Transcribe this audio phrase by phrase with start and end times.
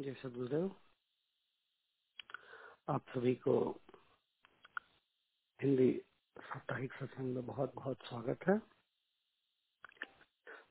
[0.00, 0.76] जय सदगुरुदेव।
[2.88, 3.80] आप सभी को
[5.62, 6.02] हिंदी
[6.38, 8.60] साप्ताहिक सत्संग में बहुत बहुत स्वागत है।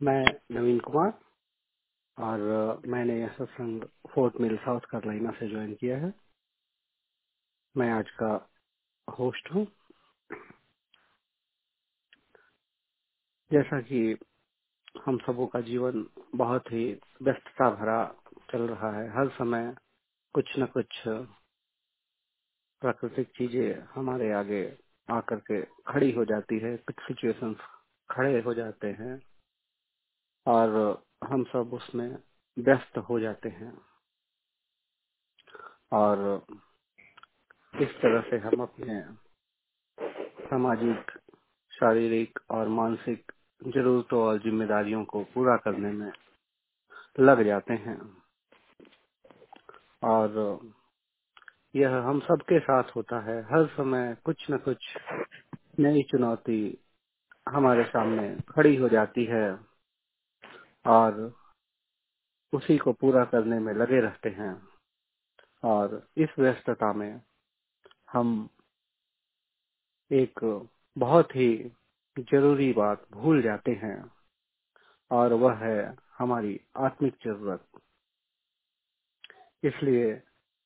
[0.02, 1.20] मैं नवीन कुमार
[2.18, 2.40] और
[2.88, 6.14] मैंने यह सत्संग फोर्ट मिल, साउथ कैरोलिना से ज्वाइन किया है।
[7.78, 8.50] मैं आज का
[9.20, 9.68] होस्ट हूँ।
[13.52, 14.18] जैसा कि
[15.06, 18.16] हम सबों का जीवन बहुत ही व्यस्तता भरा
[18.52, 19.76] चल रहा है। हर समय
[20.34, 21.04] कुछ न कुछ
[22.82, 24.78] प्राकृतिक चीज़ें हमारे आगे
[25.10, 27.56] आकर के खड़ी हो जाती है। कुछ सिचुएशन
[28.12, 29.22] खड़े हो जाते हैं
[30.48, 32.10] और हम सब उसमें
[32.60, 33.74] व्यस्त हो जाते हैं।
[35.94, 36.46] और
[37.82, 39.02] इस तरह से हम अपने
[40.48, 41.12] सामाजिक,
[41.72, 43.32] शारीरिक और मानसिक
[43.68, 46.12] जरूरतों और जिम्मेदारियों को पूरा करने में
[47.20, 48.19] लग जाते हैं।
[50.04, 50.60] और
[51.76, 54.86] यह हम सबके साथ होता है। हर समय कुछ न कुछ
[55.80, 56.62] नई चुनौती
[57.50, 59.46] हमारे सामने खड़ी हो जाती है
[60.88, 61.22] और
[62.54, 64.54] उसी को पूरा करने में लगे रहते हैं
[65.64, 67.22] और इस व्यस्तता में
[68.12, 68.50] हम
[70.12, 70.40] एक
[70.98, 71.54] बहुत ही
[72.20, 73.98] ज़रूरी बात भूल जाते हैं
[75.12, 77.66] और वह है हमारी आत्मिक ज़रूरत।
[79.64, 80.22] इसलिए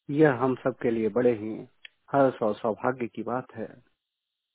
[0.09, 1.53] यह हम सब के लिए बड़े ही
[2.11, 3.67] हर्ष और सौभाग्य की बात है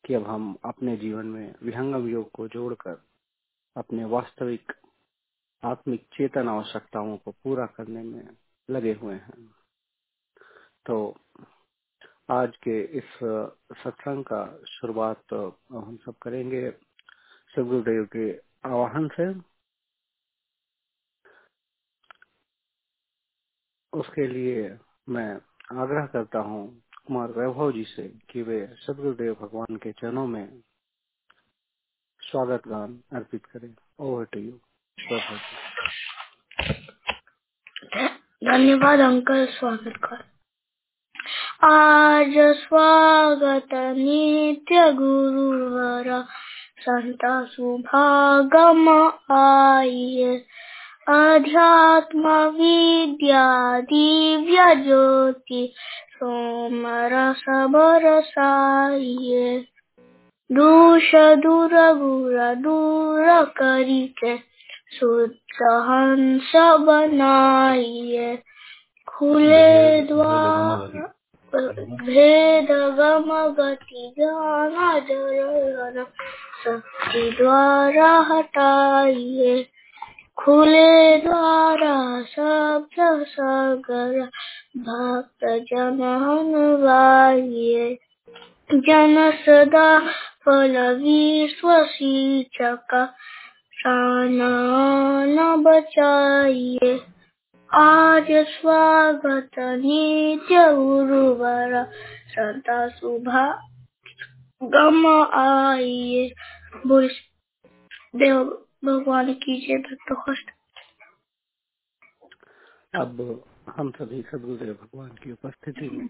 [0.05, 3.03] कि अब हम अपने जीवन में विहंगम योग को जोड़कर
[3.77, 4.73] अपने वास्तविक,
[5.63, 8.29] आत्मिक चेतन आवश्यकताओं को पूरा करने में
[8.69, 9.47] लगे हुए हैं।
[10.87, 11.17] तो
[12.31, 13.19] आज के इस
[13.75, 15.33] सत्संग का शुरुआत
[15.73, 16.71] हम सब करेंगे।
[17.51, 18.31] सदगुरुदेव के
[18.69, 19.33] आवाहन से
[23.93, 25.31] उसके लिए मैं
[25.83, 30.61] आग्रह करता हूँ कुमार वैभव जी से कि वे सदगुरुदेव भगवान के चरणों में
[32.23, 34.53] स्वागत गान अर्पित करें। ओवर टू यू
[38.45, 40.25] धन्यवाद अंकल, स्वागत कर।
[41.67, 46.25] आज स्वागत नित्य गुरुवर,
[46.81, 48.89] संत सुभागम
[49.35, 50.47] आइए।
[51.09, 53.45] अध्यात्म विद्या
[53.81, 55.61] दिव्य ज्योति
[56.13, 59.59] सोमरस बरसाइए
[60.51, 61.11] दूष
[61.45, 64.37] दूर गुर दूर करिके
[64.99, 66.53] शुद्ध हंस
[66.87, 68.37] बनाइए
[69.09, 71.01] खुले द्वार
[72.05, 76.05] भेद गम गति ज्ञान जर
[76.65, 79.57] शक्ति द्वारा हटाइए
[80.39, 84.21] खुले द्वारा शब्द सागर,
[84.79, 87.97] भक्त जन हनुवाइए
[88.71, 89.89] जन सदा
[90.45, 92.95] फल विश्व शिक्षक
[93.87, 96.93] न बचाइए
[97.71, 101.83] आज स्वागत नित्य गुरुवर
[102.29, 103.45] सदा सुभा
[104.63, 105.07] गम
[105.41, 106.29] आइए
[108.17, 110.53] देव भगवान कीजिए भक्त
[112.95, 116.09] अब हम सभी सदगुरुदेव भगवान की उपस्थिति में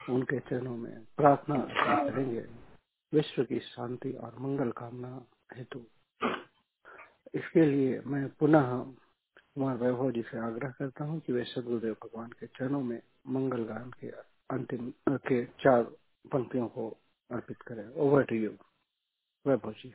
[0.00, 1.56] उनके चरणों में प्रार्थना
[2.10, 2.40] करेंगे।
[3.12, 5.26] विश्व की शांति और मंगल कामना
[5.56, 5.80] हेतु।
[7.34, 8.78] इसके लिए मैं पुनः
[9.54, 13.64] कुमार वैभव जी से आग्रह करता हूँ कि वे सदगुरुदेव भगवान के चरणों में मंगल
[13.64, 14.08] गान के
[14.50, 15.82] अंतिम के चार
[16.32, 16.88] पंक्तियों को
[17.30, 18.50] अर्पित करें। Over to you
[19.46, 19.94] Vaibhav ji.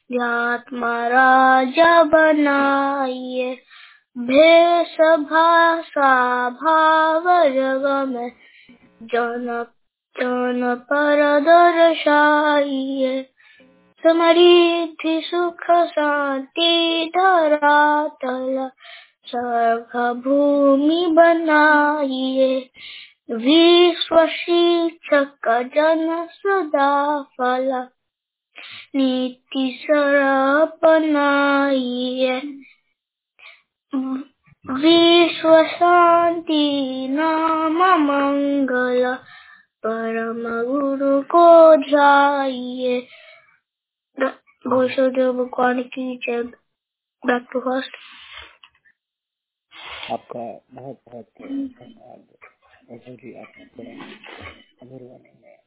[0.83, 3.55] राजा बनाइए।
[4.17, 8.31] भेष भाषा भाव जग में
[9.03, 9.65] जन
[10.19, 13.29] जन पर दर्शाइए
[14.03, 18.71] समृद्धि, सुख, शांति धरातल
[19.25, 22.69] स्वर्ग भूमि बनाइए।
[23.31, 27.87] विश्व शिक्षक, जन सदा फल।
[28.95, 30.15] नीति सर
[30.61, 32.39] अपनाइए
[34.65, 39.15] विश्व शांति नाम मंगल
[39.85, 43.07] परम गुरु को जाइए
[44.67, 46.43] भगवान की जय।
[47.23, 47.97] बैक टू फ़र्स्ट
[50.11, 52.27] आपका बहुत बहुत धन्यवाद
[52.91, 55.60] जी अमर वाणी में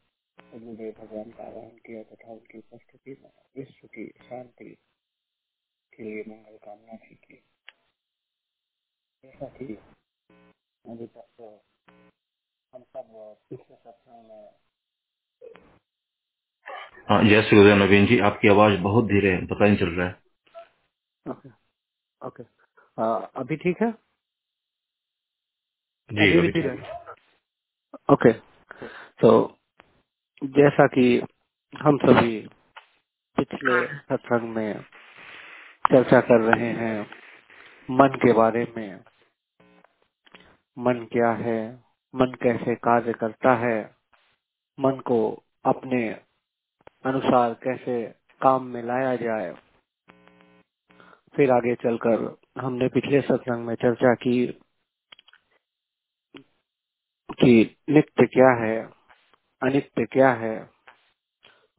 [0.55, 4.75] गुरुदेव भगवान का आह्वान किया तथा उनकी उपस्थिति में विश्व की शांति
[5.93, 7.37] के लिए मंगल कामना भी की।
[9.25, 9.75] जैसा कि
[10.85, 11.43] अभी तक
[12.73, 13.13] हम सब
[13.51, 14.51] पिछले सप्ताह में
[17.09, 20.07] हाँ जय श्री गुरुदेव नवीन जी आपकी आवाज़ बहुत धीरे है पता नहीं चल रहा
[20.09, 20.33] है।
[21.27, 21.51] Okay
[22.23, 22.45] okay.
[22.99, 23.07] आ,
[23.43, 23.91] अभी ठीक है?
[26.11, 27.01] जी अभी अभी भी ठीक ठीक है।
[28.09, 28.33] ओके
[29.23, 29.33] तो
[30.45, 31.23] जैसा कि
[31.83, 32.49] हम सभी
[33.37, 34.81] पिछले सत्संग में
[35.93, 37.11] चर्चा कर रहे हैं
[37.91, 39.01] मन के बारे में।
[40.79, 41.85] मन क्या है?
[42.15, 43.97] मन कैसे कार्य करता है?
[44.81, 46.09] मन को अपने
[47.05, 49.55] अनुसार कैसे काम में लाया जाए?
[51.37, 54.47] फिर आगे चलकर हमने पिछले सत्संग में चर्चा की
[57.31, 58.94] कि नित्य क्या है?
[59.65, 60.57] अनित्य क्या है?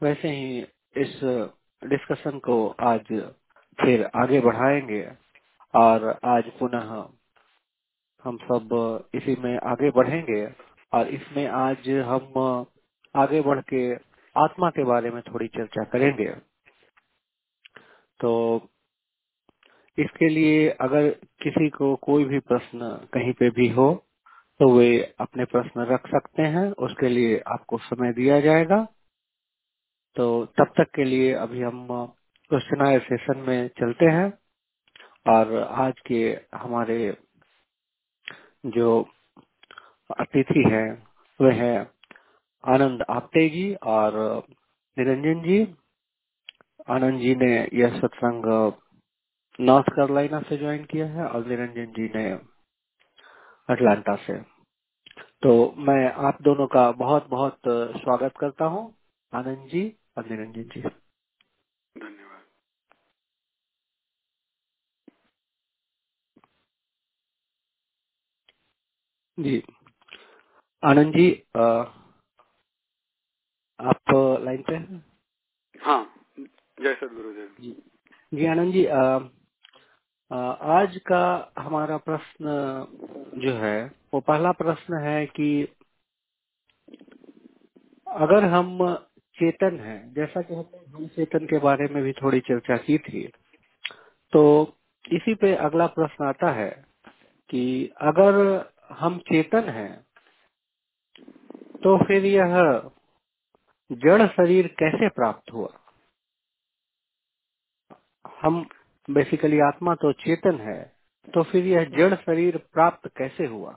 [0.01, 0.59] वैसे ही
[0.97, 1.19] इस
[1.81, 3.07] डिस्कशन को आज
[3.79, 5.01] फिर आगे बढ़ाएँगे
[5.73, 6.91] और आज पुनः
[8.23, 8.69] हम सब
[9.15, 10.45] इसी में आगे बढ़ेंगे
[10.93, 12.65] और इसमें आज हम
[13.15, 13.83] आगे बढ़ के
[14.35, 16.29] आत्मा के बारे में थोड़ी चर्चा करेंगे।
[18.19, 18.33] तो
[19.97, 21.09] इसके लिए अगर
[21.43, 23.87] किसी को कोई भी प्रश्न कहीं पे भी हो
[24.59, 28.87] तो वे अपने प्रश्न रख सकते हैं, उसके लिए आपको समय दिया जाएगा।
[30.15, 31.87] तो तब तक के लिए अभी हम
[32.51, 34.33] क्वेश्चन आयर सेशन में चलते हैं।
[35.27, 37.17] और आज के हमारे
[38.65, 39.09] जो
[40.19, 41.07] अतिथि हैं,
[41.41, 41.79] वे हैं
[42.63, 44.13] आनंद आप्टे जी और
[44.97, 45.75] निरंजन जी।
[46.89, 48.73] आनंद जी ने यह सत्संग
[49.59, 52.54] नॉर्थ कैरोलिना से ज्वाइन किया है और निरंजन जी ने
[53.69, 54.37] अटलांटा से।
[55.41, 58.83] तो मैं आप दोनों का बहुत बहुत स्वागत करता हूँ।
[59.33, 59.83] आनंद जी
[60.17, 60.81] और निरंजन जी।
[61.81, 62.43] धन्यवाद।
[69.37, 69.61] जी।
[70.83, 71.29] आनंद जी
[73.79, 74.11] आप
[74.43, 75.05] लाइन पे हैं?
[75.81, 76.03] हाँ।
[76.77, 77.71] जय सदगुरुदेव जी।
[78.33, 79.01] जी आनंद जी अ,
[80.31, 81.23] आज का
[81.59, 82.45] हमारा प्रश्न
[83.37, 85.49] जो है, वो पहला प्रश्न है कि
[88.07, 88.77] अगर हम
[89.37, 93.23] चेतन हैं, जैसा कि हमने हम चेतन के बारे में भी थोड़ी चर्चा की थी
[94.33, 94.43] तो
[95.05, 96.69] इसी पे अगला प्रश्न आता है
[97.49, 97.63] कि
[98.01, 98.35] अगर
[98.91, 99.93] हम चेतन हैं
[101.83, 102.55] तो फिर यह
[103.91, 105.69] जड़ शरीर कैसे प्राप्त हुआ?
[108.41, 108.63] हम
[109.09, 110.81] बेसिकली आत्मा तो चेतन है
[111.27, 113.71] तो फिर यह जड़ शरीर प्राप्त कैसे हुआ?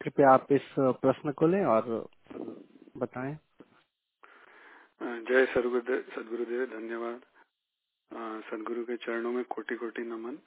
[0.00, 2.08] कृपया आप इस प्रश्न को लें और
[2.96, 3.38] बताएँ।
[5.02, 7.20] जय सदगुरुदेव, धन्यवाद।
[8.44, 10.38] सदगुरु के चरणों में कोटि कोटि नमन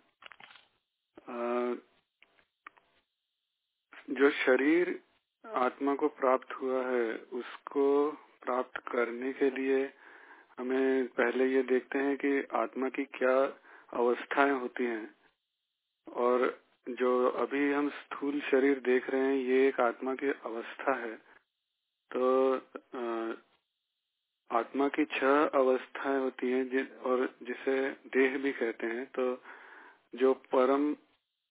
[4.10, 5.00] जो शरीर
[5.46, 8.12] आत्मा को प्राप्त हुआ है, उसको
[8.44, 9.86] प्राप्त करने के लिए
[10.60, 13.36] हमें पहले ये देखते हैं कि आत्मा की क्या
[13.94, 15.10] अवस्थाएँ होती हैं।
[16.08, 16.48] और
[16.88, 21.16] जो अभी हम स्थूल शरीर देख रहे हैं, ये एक आत्मा की अवस्था है।
[22.12, 22.56] तो
[24.50, 27.80] आत्मा की छह अवस्थाएँ होती हैं और जिसे
[28.14, 29.26] देह भी कहते हैं तो
[30.16, 30.92] जो परम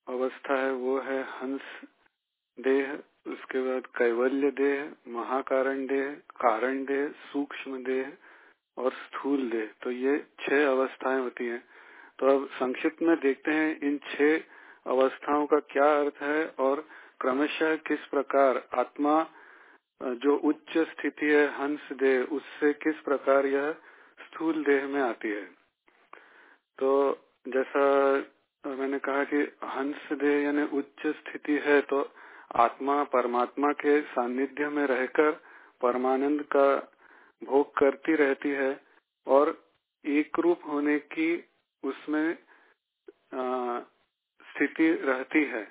[0.06, 1.62] अवस्था है, वो है हंस
[2.58, 2.92] देह,
[3.26, 8.12] उसके बाद कैवल्य देह, महाकारण देह, कारण देह, सूक्ष्म देह
[8.78, 11.64] और स्थूल देह। तो ये छह अवस्थाएँ होती हैं।
[12.18, 14.36] तो अब संक्षिप्त में देखते हैं, इन छह
[14.90, 16.84] अवस्थाओं का क्या अर्थ है और
[17.20, 19.26] क्रमशः किस प्रकार आत्मा,
[20.02, 23.72] जो उच्च स्थिति है, हंस देह, उससे किस प्रकार यह
[24.18, 25.44] स्थूल देह में आती है?
[26.78, 27.18] तो
[27.48, 27.84] जैसा
[28.66, 32.10] मैंने कहा कि हंस देह यानी उच्च स्थिति है तो
[32.56, 35.30] आत्मा परमात्मा के सानिध्य में रहकर
[35.80, 36.68] परमानंद का
[37.42, 38.72] भोग करती रहती है
[39.26, 39.54] और
[40.04, 41.30] एक रूप होने की
[41.82, 42.36] उसमें
[44.44, 45.66] स्थिति रहती है।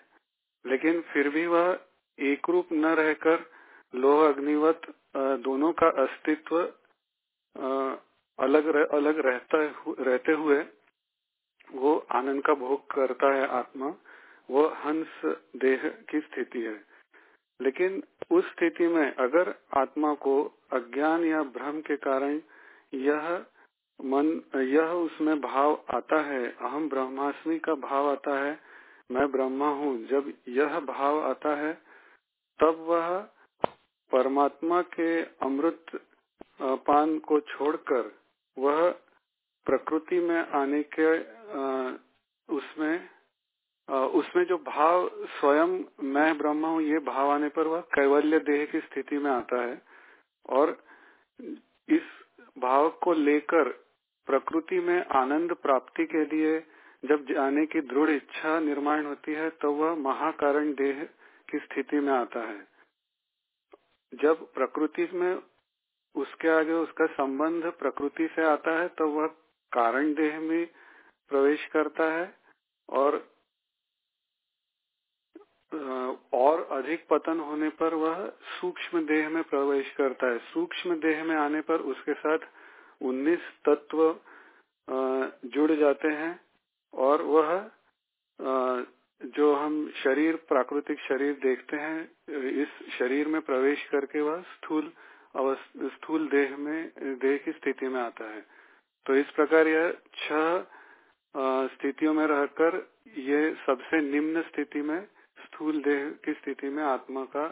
[0.66, 1.80] लेकिन फिर भी वह
[2.20, 3.46] एक रूप न रहकर
[3.94, 4.82] लोह अग्निवत
[5.18, 6.62] दोनों का अस्तित्व
[8.40, 9.60] अलग रह, अलग रहता
[10.00, 10.60] रहते हुए
[11.72, 13.88] वो आनंद का भोग करता है आत्मा।
[14.50, 15.22] वो हंस
[15.56, 16.76] देह की स्थिति है।
[17.60, 20.42] लेकिन उस स्थिति में अगर आत्मा को
[20.74, 22.40] अज्ञान या भ्रम के कारण
[22.94, 23.46] यह
[24.00, 28.60] मन, यह उसमें भाव आता है अहम ब्रह्मास्मि का भाव आता है,
[29.12, 31.74] मैं ब्रह्मा हूँ, जब यह भाव आता है,
[32.60, 33.18] तब वह
[34.12, 36.00] परमात्मा के अमृत
[36.62, 38.12] पान को छोड़कर
[38.58, 38.90] वह
[39.68, 41.10] प्रकृति में आने के
[42.50, 43.10] उसमें
[43.90, 48.80] उसमें जो भाव स्वयं, मैं ब्रह्मा हूँ, ये भाव आने पर वह कैवल्य देह की
[48.80, 49.82] स्थिति में आता है।
[50.50, 50.78] और
[51.90, 52.02] इस
[52.58, 53.70] भाव को लेकर
[54.28, 56.60] प्रकृति में आनंद प्राप्ति के लिए
[57.04, 61.04] जब जाने की दृढ़ इच्छा निर्माण होती है तो वह महाकारण देह
[61.48, 62.66] की स्थिति में आता है।
[64.14, 65.34] जब प्रकृति में
[66.16, 69.28] उसके आगे उसका संबंध प्रकृति से आता है तो वह
[69.72, 70.66] कारण देह में
[71.32, 72.34] प्रवेश करता है
[72.90, 73.18] और
[75.72, 78.26] और अधिक पतन होने पर वह
[78.60, 82.46] सूक्ष्म देह में प्रवेश करता है। सूक्ष्म देह में आने पर उसके साथ
[83.02, 84.04] 19 तत्व
[85.48, 86.40] जुड़ जाते हैं
[86.94, 87.50] और वह
[89.22, 92.02] जो हम शरीर, प्राकृतिक शरीर देखते हैं,
[92.62, 94.92] इस शरीर में प्रवेश करके वह स्थूल
[95.36, 98.46] स्थूल देह में, देह की स्थिति में आता है।
[99.06, 102.78] तो इस प्रकार यह छह स्थितियों में रहकर
[103.18, 105.00] ये सबसे निम्न स्थिति में
[105.58, 107.46] स्थूल देह की स्थिति में आत्मा का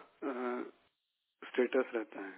[1.42, 2.34] स्टेटस रहता है।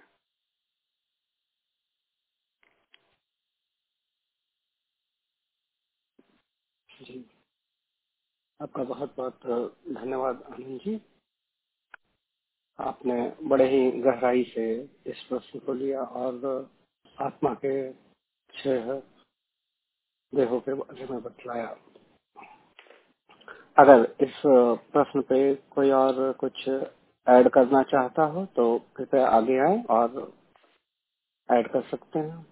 [7.00, 7.18] जी।
[8.60, 9.40] आपका बहुत बहुत
[9.92, 10.94] धन्यवाद आनंद जी।
[12.78, 14.66] आपने बड़े ही गहराई से
[15.06, 16.70] इस प्रश्न को लिया और
[17.18, 17.74] आत्मा के
[18.54, 18.92] छह
[20.32, 21.76] देहों के बारे में बतलाया।
[23.78, 24.42] अगर इस
[24.92, 25.38] प्रश्न पे
[25.70, 26.68] कोई और कुछ
[27.26, 28.66] ऐड करना चाहता हो तो
[28.96, 30.32] कृपया आगे आए और
[31.48, 32.46] ऐड कर सकते हैं।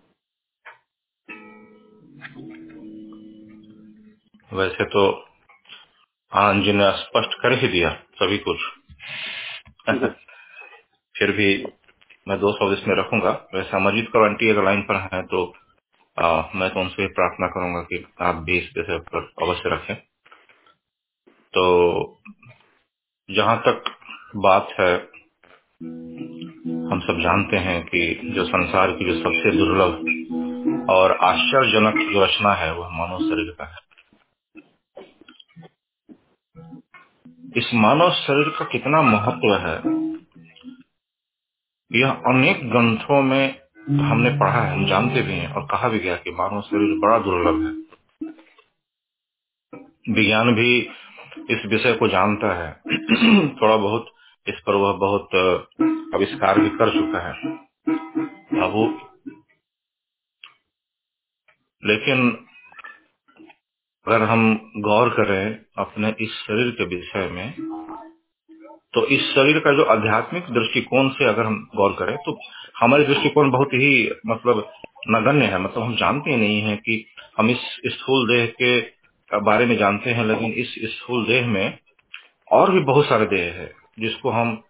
[4.51, 5.05] वैसे तो
[6.33, 7.91] आनंद जी ने स्पष्ट कर ही दिया
[8.23, 8.59] सभी कुछ।
[11.15, 11.49] फिर भी
[12.29, 15.45] मैं दो शब्द इसमें रखूँगा। वैसे अमरजीत कौर आंटी अगर लाइन पर है तो
[16.17, 19.97] आ, मैं तो उनसे प्रार्थना करूँगा कि आप भी इस विषय पर अवश्य रखें।
[21.57, 21.67] तो
[23.29, 23.85] जहाँ तक
[24.37, 24.95] बात है,
[26.91, 32.53] हम सब जानते हैं कि जो संसार की जो सबसे दुर्लभ और आश्चर्यजनक जो रचना
[32.55, 33.85] है, वह मानव शरीर का है।
[37.57, 39.77] इस मानव शरीर का कितना महत्व है,
[41.91, 43.45] यह अनेक ग्रंथों में
[44.01, 47.19] हमने पढ़ा है, हम जानते भी हैं और कहा भी गया कि मानव शरीर बड़ा
[47.19, 47.75] दुर्लभ है।
[50.15, 50.89] विज्ञान भी
[51.51, 52.73] इस विषय को जानता है।
[53.63, 54.07] थोड़ा बहुत
[54.47, 55.35] इस पर वह बहुत
[56.15, 57.35] आविष्कार भी कर चुका है।
[58.63, 58.87] अब वो
[61.83, 62.31] लेकिन
[64.07, 67.53] अगर हम गौर करें अपने इस शरीर के विषय में
[68.95, 72.39] तो इस शरीर का जो आध्यात्मिक दृष्टिकोण से अगर हम गौर करें तो
[72.81, 74.73] हमारे दृष्टिकोण बहुत ही मतलब
[75.11, 77.07] नगण्य है। मतलब हम जानते ही नहीं है कि
[77.39, 78.81] हम इस स्थूल देह के
[79.31, 81.79] बारे में जानते हैं, लेकिन इस स्थूल देह में
[82.51, 84.63] और भी बहुत सारे देह है, जिसको हम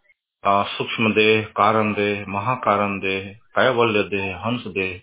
[0.45, 4.99] सूक्ष्म देह, कारण देह, महाकारण देह, कैवल्य देह, हंस देह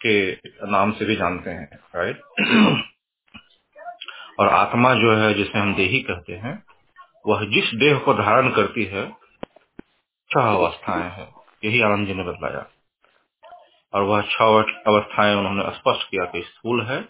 [0.00, 0.32] के
[0.72, 2.22] नाम से भी जानते हैं राइट
[4.40, 6.62] और आत्मा जो है, जिसे हम देही कहते हैं,
[7.26, 9.10] वह जिस देह को धारण करती है,
[10.30, 11.28] छह अवस्थाएँ हैं।
[11.64, 12.66] यही आनंद जी ने बतलाया
[13.94, 14.44] और वह छह
[14.86, 17.00] अवस्थाएँ उन्होंने स्पष्ट किया कि स्थूल है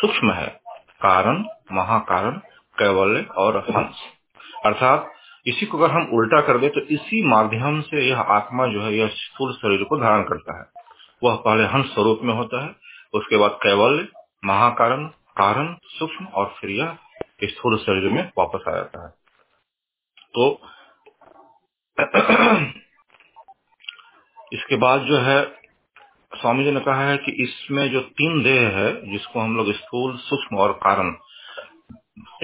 [0.00, 0.60] सूक्ष्म है।
[1.02, 2.30] कारण, महाकारण,
[2.78, 3.96] कैवल्य और हंस।
[4.66, 5.12] अर्थात,
[5.46, 8.94] इसी को अगर हम उल्टा कर दे तो इसी माध्यम से यह आत्मा जो है,
[8.94, 10.66] यह स्थूल शरीर को धारण करता है।
[11.22, 12.76] वह पहले हंस स्वरूप में होता है,
[13.14, 14.08] उसके बाद कैवल्य,
[14.44, 16.96] महाकारण, कारण, सूक्ष्म और फिर यह
[17.44, 19.14] स्थूल शरीर में वापस आ जाता है।
[20.34, 20.60] तो
[24.52, 25.57] इसके बाद जो है
[26.32, 30.16] स्वामी जी ने कहा है कि इसमें जो तीन देह है, जिसको हम लोग स्थूल
[30.16, 31.16] सूक्ष्म और कारण,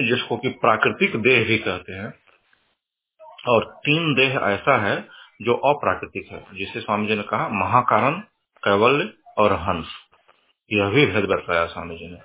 [0.01, 2.13] जिसको कि प्राकृतिक देह भी कहते हैं,
[3.47, 5.07] और तीन देह ऐसा है
[5.41, 8.19] जो अप्राकृतिक है, जिसे स्वामी जी ने कहा महाकारण,
[8.63, 9.87] कैवल्य और हंस।
[10.71, 12.17] यह भी भेद बताया स्वामी जी ने।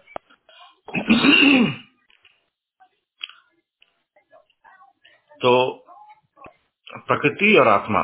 [5.40, 5.85] तो
[6.97, 8.02] प्रकृति और आत्मा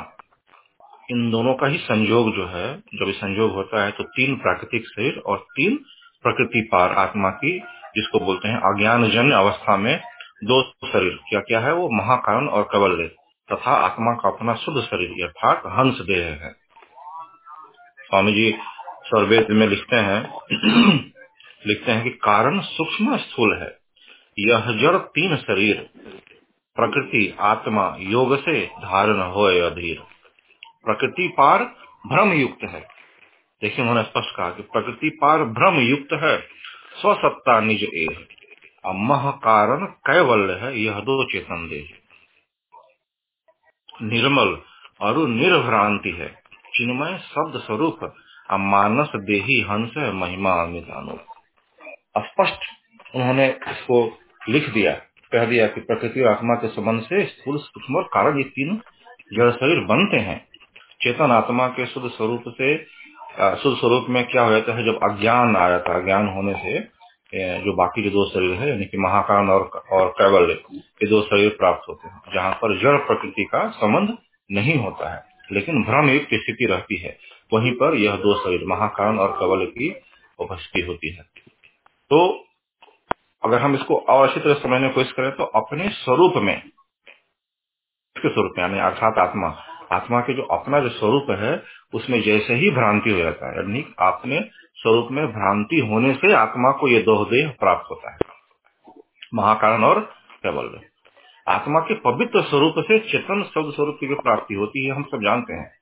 [1.10, 5.22] इन दोनों का ही संयोग जो है, जब संयोग होता है तो तीन प्राकृतिक शरीर
[5.26, 5.76] और तीन
[6.22, 7.58] प्रकृति पार आत्मा की,
[7.96, 10.00] जिसको बोलते हैं अज्ञान जन्य अवस्था में
[10.44, 11.88] दो शरीर। क्या क्या है वो?
[11.90, 13.06] महाकारण और कवल्य
[13.52, 16.52] तथा आत्मा का अपना शुद्ध शरीर अर्थात हंस देह है।
[18.06, 18.54] स्वामी जी
[19.06, 20.34] सर्वेद में लिखते हैं
[21.66, 23.78] लिखते हैं कि कारण सूक्ष्म स्थूल है।
[24.38, 25.90] यह जड़ तीन शरीर,
[26.76, 30.15] प्रकृति, आत्मा, योग से धारण हो अधीर।
[30.86, 31.64] प्रकृति पार
[32.06, 32.80] भ्रम युक्त है।
[33.62, 36.36] देखिए उन्होंने स्पष्ट कहा कि प्रकृति पार भ्रम युक्त है,
[37.00, 38.26] स्वसत्ता निज एक
[39.04, 41.88] मह कारण कैवल्य है, यह दो चेतन देह
[44.02, 44.56] निर्मल
[45.00, 46.28] और निर्भ्रांति है।
[46.74, 48.00] चिन्मय शब्द स्वरूप
[48.52, 51.16] मानस देही हंस महिमा अमितानु
[52.18, 52.64] स्पष्ट
[53.14, 53.98] उन्होंने इसको
[54.48, 54.92] लिख दिया।
[55.32, 58.76] कह दिया कि प्रकृति और आत्मा के संबंध से स्थूल सूक्ष्म और कारण ये तीन
[59.32, 60.38] जड़ शरीर बनते हैं।
[61.00, 62.76] चेतन आत्मा के शुद्ध स्वरूप से
[63.56, 66.78] शुद्ध स्वरूप में क्या हो जाता है, जब अज्ञान आ जाता है, अज्ञान होने से
[67.60, 69.62] जो बाकी जो दो शरीर है, यानी कि महाकान और
[69.92, 70.52] और कैवल्य,
[71.02, 74.16] ये दो शरीर प्राप्त होते हैं, जहाँ पर जड़ प्रकृति का संबंध
[74.50, 75.22] नहीं होता है,
[75.52, 77.16] लेकिन भ्रम युक्त स्थिति रहती है,
[77.52, 79.94] वहीं पर यह दो शरीर महाकान और कैवल्य की
[80.38, 81.22] उपस्थिति होती है।
[82.10, 82.18] तो
[83.42, 86.60] अगर हम इसको अच्छी तरह समझने की कोशिश करें तो अपने स्वरूप में
[88.16, 89.48] स्वरूप में, यानी अर्थात आत्मा
[89.92, 91.62] आत्मा के जो अपना जो स्वरूप है,
[91.94, 96.70] उसमें जैसे ही भ्रांति हो जाता है, यानी अपने स्वरूप में भ्रांति होने से आत्मा
[96.70, 98.18] को ये दो देह प्राप्त होता है।
[99.34, 100.00] महाकारण और
[100.42, 100.80] केवल
[101.48, 105.52] आत्मा के पवित्र स्वरूप से चेतन शब्द स्वरूप की प्राप्ति होती है, हम सब जानते
[105.52, 105.78] हैं।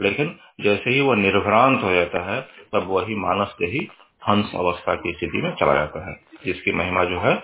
[0.00, 2.40] लेकिन जैसे ही वह निर्भ्रांत हो जाता है,
[2.72, 3.88] तब वही मानस के ही
[4.28, 7.36] हंस अवस्था की स्थिति में चला जाता है, जिसकी महिमा जो है,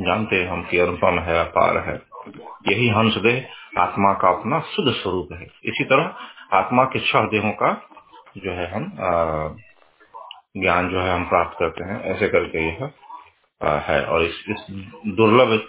[0.00, 2.13] जानते हैं हम कि अनुपम है, अपार है।
[2.68, 3.46] यही हंस देह
[3.78, 6.14] आत्मा का अपना शुद्ध स्वरूप है। इसी तरह
[6.52, 7.72] आत्मा के छह देहों का
[8.38, 8.92] जो है हम
[10.56, 12.90] ज्ञान जो है हम प्राप्त करते हैं ऐसे करके यह
[13.60, 14.66] है। और इस, इस
[15.06, 15.62] दुर्लभ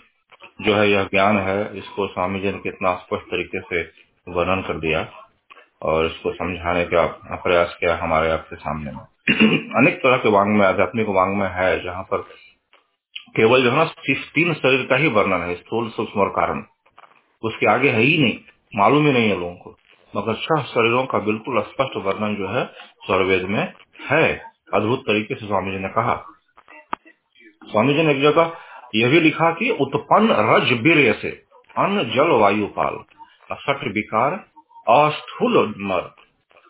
[0.61, 3.81] जो है यह ज्ञान है इसको स्वामी जी ने कितना स्पष्ट तरीके से
[4.27, 5.07] वर्णन कर दिया
[5.81, 8.99] और इसको समझाने का प्रयास किया हमारे आपके सामने में।
[9.77, 12.25] अनेक तरह के वांग में आध्यात्मिक वांग में है जहाँ पर
[13.35, 16.63] केवल जो है ना सिर्फ़ तीन शरीर का ही वर्णन है, स्थूल सूक्ष्म और कारण।
[17.43, 18.39] उसके आगे है ही नहीं,
[18.75, 19.77] मालूम ही नहीं है लोगों को।
[20.15, 22.65] मगर छह शरीरों का बिल्कुल स्पष्ट वर्णन जो है
[23.05, 23.73] स्वर्वेद में
[24.11, 24.41] है,
[24.73, 26.25] अद्भुत तरीके से स्वामी जी ने कहा।
[27.71, 28.57] स्वामी जी ने एक जगह
[28.95, 31.29] यह भी लिखा कि उत्पन्न रज बीर से
[31.77, 33.03] अन्न, जल, वायु, पाल
[33.51, 34.31] सठ विकार,
[34.89, 36.15] अस्थूल मर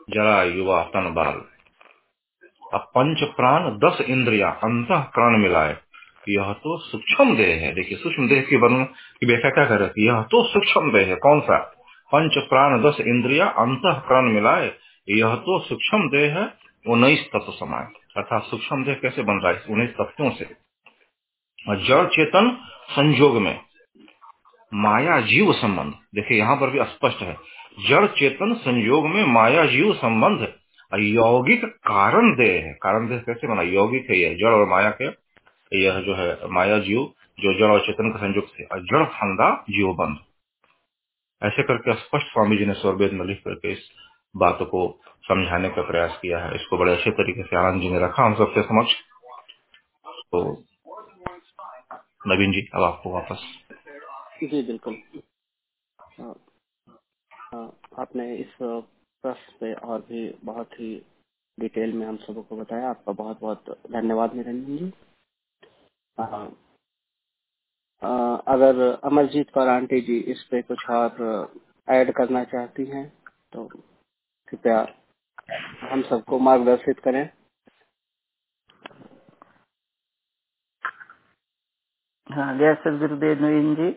[0.10, 1.46] जरा, युवा, तन, बाल।
[2.74, 5.78] अब पंच प्राण, दस इंद्रिया अंत प्राण मिलाए
[6.30, 8.84] यह तो सूक्ष्म देह है। देखिए, सूक्ष्म देह की वर्णन
[9.20, 10.08] की व्याख्या क्या कर रही है?
[10.08, 11.58] यह तो सूक्ष्म देह है। कौन सा?
[12.12, 14.72] पंच प्राण दस इंद्रिया अंत प्राण मिलाए।
[15.10, 16.54] यह तो सूक्ष्म देह है।
[16.88, 19.64] उन्नीस तत्व समाय। अर्थात सूक्ष्म देह कैसे बन रहा है?
[19.70, 20.46] उन्नीस तत्वों से।
[21.88, 22.58] जड़ चेतन
[22.92, 23.60] संयोग में
[24.74, 27.38] माया जीव संबंध। देखिए, यहाँ पर भी स्पष्ट है।
[27.90, 30.54] जड़ चेतन संयोग में माया जीव संबंध।
[31.00, 33.62] यौगिक कारण देह है। कारण देह कैसे बना?
[33.62, 35.25] यौगिक है यह। जड़ और माया के
[35.76, 39.94] यह जो है माया जीव जो जड़ और चेतन का संयुक्त से जड़ फंदा जीव
[39.94, 40.18] बंध
[41.42, 43.90] ऐसे करके स्पष्ट स्वामी जी ने स्वरवेद में लिख करके इस
[44.36, 44.88] बात को
[45.28, 48.36] समझाने का प्रयास किया है। इसको बड़े अच्छे तरीके से आनंद जी ने रखा। हम
[48.36, 48.94] सबके समक्ष
[50.32, 50.42] तो
[52.28, 53.44] नवीन जी, अब आपको वापस।
[54.44, 54.94] जी, बिल्कुल।
[58.00, 60.96] आपने इस प्रश्न पे और भी बहुत ही
[61.60, 64.92] डिटेल में हम सबको बताया। आपका बहुत बहुत धन्यवाद निरंजन जी।
[68.48, 71.54] अगर अमरजीत कौर आंटी जी इस पे कुछ और
[71.88, 73.08] ऐड करना चाहती हैं
[73.54, 73.66] तो
[74.48, 74.80] कृपया
[75.92, 77.24] हम सबको मार्गदर्शित करें।
[82.30, 83.92] हाँ जय सर गुरुदेव नवीन जी।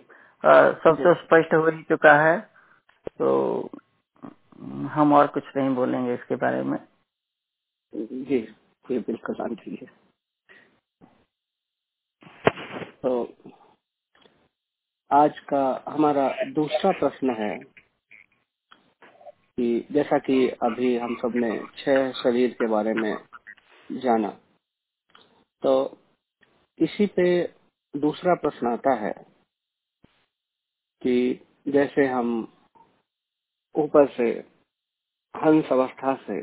[0.84, 2.38] सब तो स्पष्ट हो ही चुका है
[3.18, 3.28] तो
[4.94, 6.78] हम और कुछ नहीं बोलेंगे इसके बारे में।
[7.92, 8.40] जी
[8.84, 9.86] जी बिल्कुल आंटी जी।
[13.02, 13.10] तो
[15.10, 17.58] आज का हमारा दूसरा प्रश्न है
[19.58, 23.16] कि जैसा कि अभी हम सबने छह शरीर के बारे में
[23.90, 24.28] जाना
[25.62, 25.74] तो
[26.78, 27.28] इसी पे
[27.94, 29.12] दूसरा प्रश्न आता है
[31.02, 31.16] कि
[31.68, 32.30] जैसे हम
[33.74, 34.30] ऊपर से,
[35.34, 36.40] हंस अवस्था से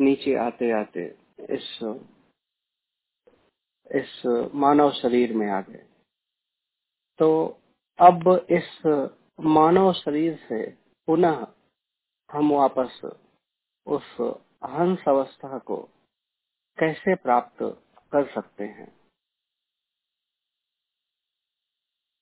[0.00, 1.06] नीचे आते आते
[1.50, 1.68] इस
[3.94, 5.86] इस मानव शरीर में आ गए।
[7.18, 7.46] तो
[7.98, 8.82] अब इस
[9.40, 10.70] मानव शरीर से
[11.06, 11.46] पुनः
[12.32, 13.00] हम वापस
[13.86, 14.16] उस
[14.64, 15.76] हंस अवस्था को
[16.78, 17.62] कैसे प्राप्त
[18.12, 19.00] कर सकते हैं?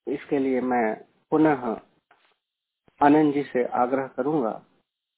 [0.09, 1.81] इसके लिए मैं पुनः
[3.03, 4.65] आनंद जी से आग्रह करूँगा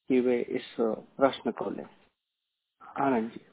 [0.07, 1.85] कि वे इस प्रश्न को लें।
[2.81, 3.45] आनंद जी।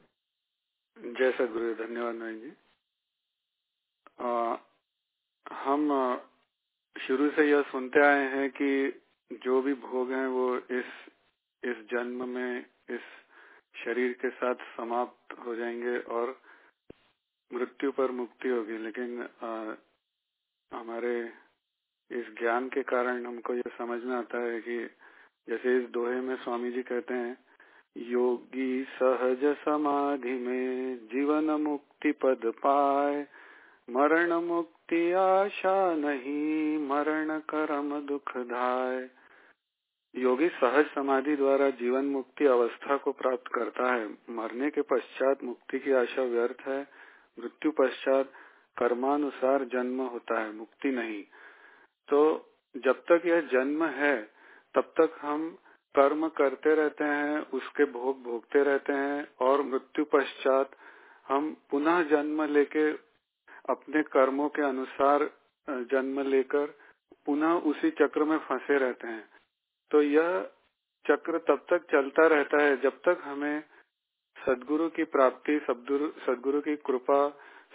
[1.13, 2.64] जय सदगुरु धन्यवाद नवीन जी।
[4.19, 4.55] आ,
[5.51, 5.89] हम
[6.97, 9.01] शुरू से यह सुनते आए हैं कि
[9.31, 10.85] जो भी भोग हैं वो इस
[11.63, 13.01] इस जन्म में इस
[13.85, 16.39] शरीर के साथ समाप्त हो जाएँगे और
[17.53, 19.73] मृत्यु पर मुक्ति होगी। लेकिन आ,
[20.71, 21.33] हमारे
[22.11, 24.77] इस ज्ञान के कारण हमको ये समझ में आता है कि
[25.49, 27.37] जैसे इस दोहे में स्वामी जी कहते हैं
[27.97, 33.27] योगी सहज समाधि में जीवन मुक्ति पद पाए
[33.89, 39.09] मरण मुक्ति आशा नहीं, मरण करम दुख धाय।
[40.15, 45.79] योगी सहज समाधि द्वारा जीवन मुक्ति अवस्था को प्राप्त करता है। मरने के पश्चात मुक्ति
[45.79, 46.87] की आशा व्यर्थ है।
[47.39, 48.31] मृत्यु पश्चात
[48.77, 51.23] कर्मानुसार जन्म होता है, मुक्ति नहीं।
[52.07, 54.31] तो जब तक यह जन्म है,
[54.75, 55.57] तब तक हम
[55.95, 60.71] कर्म करते रहते हैं, उसके भोग भोगते रहते हैं और मृत्यु पश्चात
[61.27, 63.14] हम पुनः जन्म लेके
[63.65, 65.29] अपने कर्मों के अनुसार
[65.91, 66.73] जन्म लेकर
[67.25, 69.23] पुनः उसी चक्र में फंसे रहते हैं।
[69.91, 70.49] तो यह
[71.05, 73.63] चक्र तब तक चलता रहता है जब तक हमें
[74.37, 77.27] सदगुरु की प्राप्ति, सदगुरु की कृपा,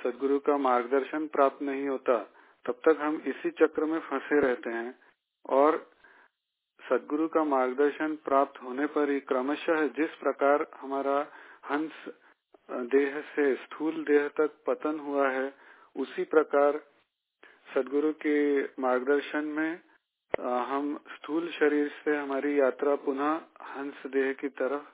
[0.03, 2.19] सदगुरु का मार्गदर्शन प्राप्त नहीं होता।
[2.67, 4.95] तब तक हम इसी चक्र में फंसे रहते हैं
[5.49, 5.79] और
[6.81, 11.19] सदगुरु का मार्गदर्शन प्राप्त होने पर ही क्रमशः जिस प्रकार हमारा
[11.71, 12.05] हंस
[12.91, 15.49] देह से स्थूल देह तक पतन हुआ है
[15.97, 16.79] उसी प्रकार
[17.75, 18.39] सदगुरु के
[18.83, 19.81] मार्गदर्शन में
[20.67, 24.87] हम स्थूल शरीर से हमारी यात्रा पुनः हंस देह की तरफ़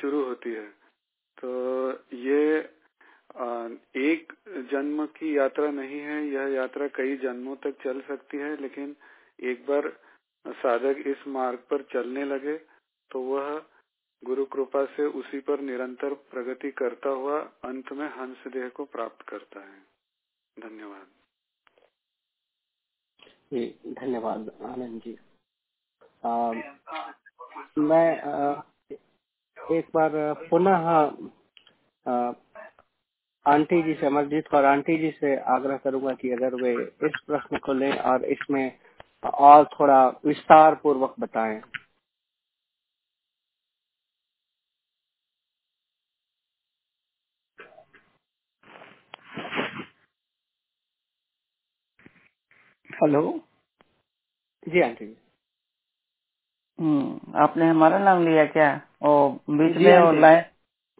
[0.00, 0.66] शुरू होती है।
[1.38, 1.48] तो
[2.18, 2.58] ये
[4.02, 4.32] एक
[4.70, 8.94] जन्म की यात्रा नहीं है, यह यात्रा कई जन्मों तक चल सकती है, लेकिन
[9.42, 9.88] एक बार
[10.44, 12.56] साधक इस मार्ग पर चलने लगे
[13.10, 13.60] तो वह
[14.24, 19.22] गुरु कृपा से उसी पर निरंतर प्रगति करता हुआ अंत में हंस देह को प्राप्त
[19.28, 19.78] करता है।
[20.58, 21.06] धन्यवाद।
[23.92, 25.18] धन्यवाद आनंद जी।
[26.24, 26.52] आ,
[27.78, 28.62] मैं आ,
[29.72, 30.10] एक बार
[30.50, 30.86] पुनः
[33.46, 37.58] आंटी जी से अमरजीत और आंटी जी से आग्रह करूँगा कि अगर वे इस प्रश्न
[37.58, 38.78] को लें और इसमें
[39.24, 41.62] और थोड़ा विस्तार पूर्वक बताएँ।
[52.98, 53.20] हेलो
[54.66, 55.06] जी आंटी
[56.78, 58.68] हम्म आपने हमारा नाम लिया क्या?
[59.02, 59.12] ओ
[59.50, 60.44] बीच में और लाइन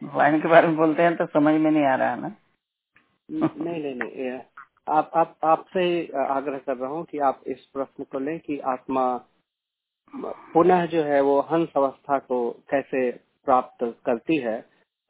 [0.02, 2.32] लाइन के बारे में बोलते हैं तो समझ में नहीं आ रहा है ना?
[3.28, 4.30] नहीं नहीं नहीं
[4.88, 5.84] आप आप आपसे
[6.26, 9.06] आग्रह कर रहा हूँ कि आप इस प्रश्न को लें कि आत्मा
[10.54, 12.38] पुनः जो है वो हंस अवस्था को
[12.70, 13.10] कैसे
[13.46, 14.56] प्राप्त करती है।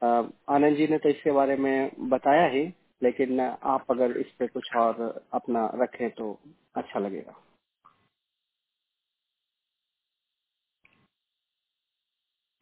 [0.01, 2.63] आनंद जी ने तो इसके बारे में बताया ही
[3.03, 5.01] लेकिन आप अगर इस पे कुछ और
[5.33, 6.31] अपना रखें तो
[6.79, 7.35] अच्छा लगेगा।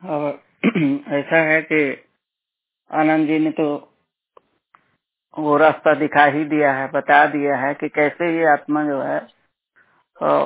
[0.04, 0.44] और
[1.16, 1.82] ऐसा है कि
[2.92, 3.68] आनंद जी ने तो
[5.34, 9.20] वो रास्ता दिखा ही दिया है, बता दिया है कि कैसे ये आत्मा जो है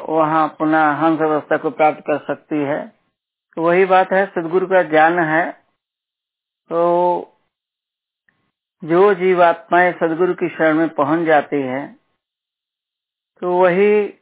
[0.09, 2.79] वहाँ पुनः हंस अवस्था को प्राप्त कर सकती है।
[3.57, 5.51] तो वही बात है, सदगुरु का ज्ञान है
[6.69, 6.81] तो
[8.83, 11.81] जो जीव जीवात्माएँ सदगुरु की शरण में पहुँच जाती है
[13.41, 14.13] तो वही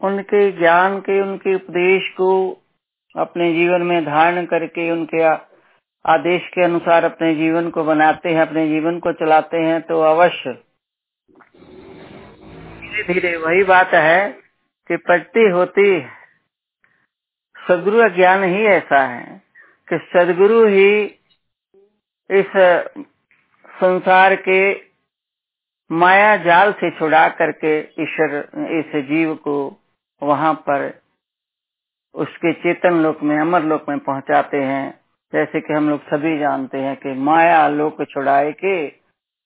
[0.00, 2.30] उनके ज्ञान के, उनके उपदेश को
[3.16, 5.22] अपने जीवन में धारण करके, उनके
[6.04, 10.52] आदेश के अनुसार अपने जीवन को बनाते हैं, अपने जीवन को चलाते हैं तो अवश्य।
[12.80, 14.30] धीरे धीरे वही बात है
[14.88, 16.00] कि प्रगति होती
[17.68, 19.42] सदगुरु ज्ञान ही ऐसा है
[19.88, 21.04] कि सदगुरु ही
[22.30, 22.46] इस
[23.68, 24.72] संसार के
[25.94, 28.36] माया जाल से छुड़ा करके ईश्वर,
[28.78, 29.56] इस जीव को
[30.22, 30.92] वहाँ पर
[32.14, 35.00] उसके चेतन लोक में, अमर लोक में पहुंचाते हैं।
[35.32, 38.88] जैसे कि हम लोग सभी जानते हैं कि माया लोक छुड़ाए के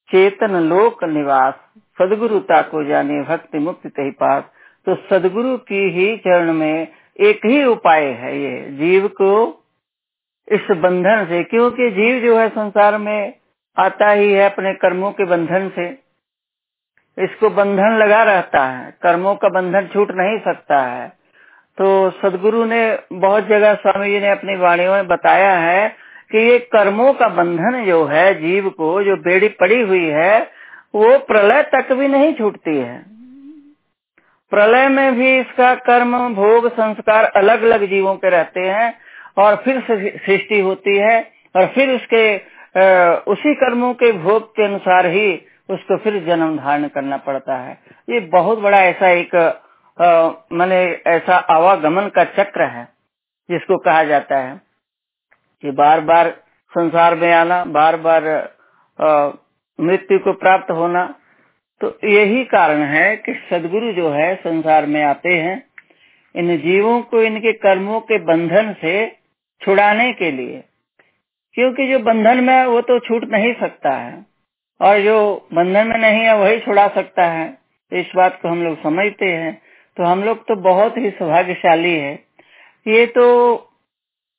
[0.08, 1.54] चेतन लोक निवास
[1.98, 4.44] सदगुरुता को जाने, भक्ति मुक्ति कही पास।
[4.86, 6.88] तो सदगुरु की ही चरण में
[7.20, 9.32] एक ही उपाय है ये, जीव को
[10.48, 13.34] इस बंधन से, क्योंकि जीव जो है संसार में
[13.76, 16.07] आता ही है अपने कर्मों के बंधन से।
[17.18, 21.08] इसको बंधन लगा रहता है, कर्मों का बंधन छूट नहीं सकता है।
[21.78, 25.88] तो सदगुरु ने बहुत जगह स्वामी जी ने अपनी वाणियों में बताया है
[26.32, 30.40] कि ये कर्मों का बंधन जो है, जीव को, जो बेड़ी पड़ी हुई है,
[30.94, 32.98] वो प्रलय तक भी नहीं छूटती है।
[34.52, 38.94] प्रलय में भी इसका कर्म, भोग, संस्कार अलग अलग जीवों के रहते हैं
[39.38, 41.18] और फिर सृष्टि होती है
[41.54, 42.24] और फिर उसके
[43.32, 45.30] उसी कर्मों के भोग के अनुसार ही
[45.68, 47.72] उसको फिर जन्म धारण करना पड़ता है।
[48.08, 49.34] ये बहुत बड़ा ऐसा एक
[50.52, 50.76] मैंने
[51.08, 52.84] ऐसा आवागमन का चक्र है,
[53.48, 54.60] जिसको कहा जाता है।
[55.62, 56.28] कि बार बार
[56.72, 58.24] संसार में आना बार बार
[59.78, 61.04] मृत्यु को प्राप्त होना
[61.80, 65.56] तो यही कारण है कि सदगुरु जो है संसार में आते हैं।
[66.34, 68.94] इन जीवों को, इनके कर्मों के बंधन से
[69.62, 70.62] छुड़ाने के लिए,
[71.54, 74.24] क्योंकि जो बंधन में वो तो छूट नहीं सकता है।
[74.80, 77.58] और जो बंधन में नहीं है, वही छुड़ा सकता है।
[77.92, 79.62] इस बात को हम लोग समझते हैं।
[79.96, 82.14] तो हम लोग तो बहुत ही सौभाग्यशाली है।
[82.86, 83.56] ये तो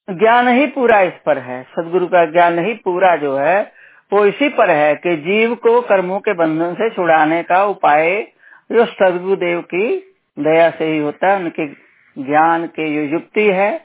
[0.10, 3.72] ज्ञान ही पूरा इस पर है। सदगुरु का ज्ञान ही पूरा जो है,
[4.14, 8.22] वो इसी पर है कि जीव को कर्मों के बंधन से छुड़ाने का उपाय
[8.72, 11.68] जो सदगुरुदेव की दया से ही होता है, उनके
[12.24, 13.82] ज्ञान के जो युक्ति है,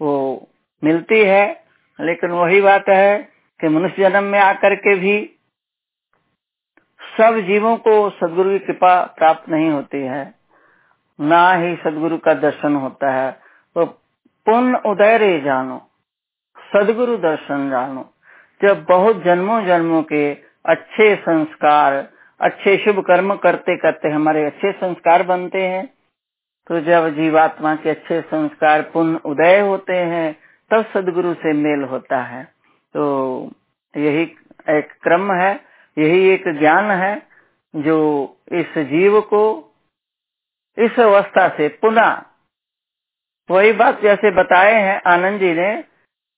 [0.00, 0.48] वो
[0.84, 1.62] मिलती है।
[2.00, 3.28] लेकिन वही बात है
[3.60, 5.30] कि मनुष्य जन्म में आकर के भी
[7.18, 10.34] सब जीवों को सदगुरु की कृपा प्राप्त नहीं होती है।
[11.18, 13.32] ना ही सदगुरु का दर्शन होता है।
[13.76, 13.84] तो
[14.46, 15.80] पुण्य उदय रे जानो,
[16.72, 18.08] सदगुरु दर्शन जानो।
[18.62, 20.32] जब बहुत जन्मों जन्मों के
[20.64, 22.08] अच्छे संस्कार,
[22.40, 25.86] अच्छे शुभ कर्म करते करते हमारे अच्छे संस्कार बनते हैं
[26.66, 30.36] तो जब जीवात्मा के अच्छे संस्कार पुण्य उदय होते हैं,
[30.70, 32.44] तब सदगुरु से मेल होता है।
[32.94, 33.02] तो
[33.96, 34.22] यही
[34.70, 35.60] एक क्रम है।
[35.96, 37.14] यही एक ज्ञान है
[37.74, 37.98] जो
[38.52, 39.42] इस जीव को
[40.78, 42.22] इस अवस्था से पुनः,
[43.48, 45.74] वही बात जैसे बताए हैं आनंद जी ने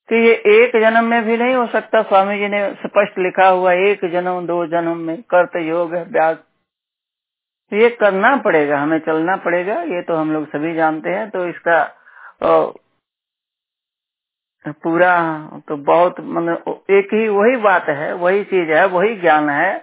[0.08, 3.72] कि ये एक जन्म में भी नहीं हो सकता। स्वामी जी ने स्पष्ट लिखा हुआ,
[3.72, 6.36] एक जन्म, दो जन्म में कर्त योग ब्याज
[7.72, 11.82] ये करना पड़ेगा, हमें चलना पड़ेगा, ये तो हम लोग सभी जानते हैं तो इसका
[14.64, 15.12] पूरा
[15.68, 19.78] तो बहुत मतलब एक ही वही बात है, वही चीज़ है, वही ज्ञान है,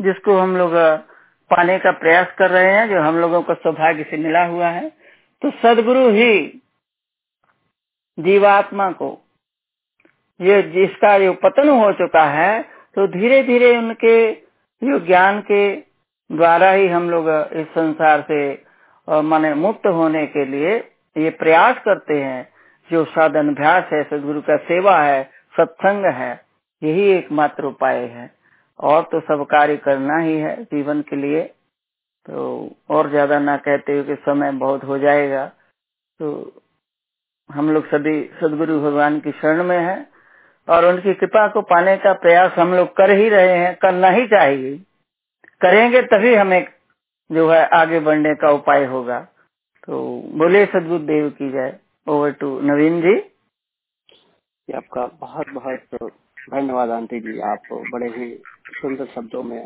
[0.00, 0.72] जिसको हम लोग
[1.50, 4.88] पाने का प्रयास कर रहे हैं, जो हम लोगों को सौभाग्य से मिला हुआ है।
[5.42, 6.62] तो सदगुरु ही
[8.18, 9.10] जीवात्मा को,
[10.40, 12.62] ये जिसका जो पतन हो चुका है
[12.96, 14.32] तो धीरे धीरे उनके
[14.82, 15.60] जो ज्ञान के
[16.30, 18.38] द्वारा ही हम लोग इस संसार से
[19.08, 20.76] माने मुक्त होने के लिए
[21.16, 22.55] ये प्रयास करते हैं।
[22.90, 25.22] जो साधन अभ्यास है, सदगुरु का सेवा है,
[25.54, 26.32] सत्संग है,
[26.82, 28.30] यही एकमात्र उपाय है।
[28.80, 31.42] और तो सब कार्य करना ही है जीवन के लिए।
[32.28, 35.44] तो और ज़्यादा ना कहते हुए कि समय बहुत हो जाएगा।
[36.20, 36.30] तो
[37.50, 39.96] हम लोग सभी सदगुरु भगवान की शरण में है
[40.68, 44.26] और उनकी कृपा को पाने का प्रयास हम लोग कर ही रहे हैं, करना ही
[44.26, 44.76] चाहिए।
[45.60, 46.66] करेंगे तभी हमें
[47.30, 49.20] जो है आगे बढ़ने का उपाय होगा।
[49.82, 50.00] तो
[50.38, 51.70] बोले सदगुरुदेव की जाए
[52.06, 53.12] ओवर टू नवीन जी
[54.68, 55.94] आपका बहुत बहुत
[56.50, 58.28] धन्यवाद आंटी जी। आप बड़े ही
[58.76, 59.62] सुंदर शब्दों में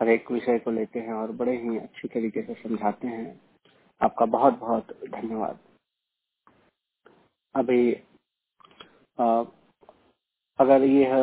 [0.00, 3.26] हर एक विषय को लेते हैं और बड़े ही अच्छी तरीके से समझाते हैं।
[4.00, 5.58] आपका बहुत बहुत धन्यवाद।
[7.54, 7.82] अभी
[9.18, 9.44] आ,
[10.58, 11.14] अगर यह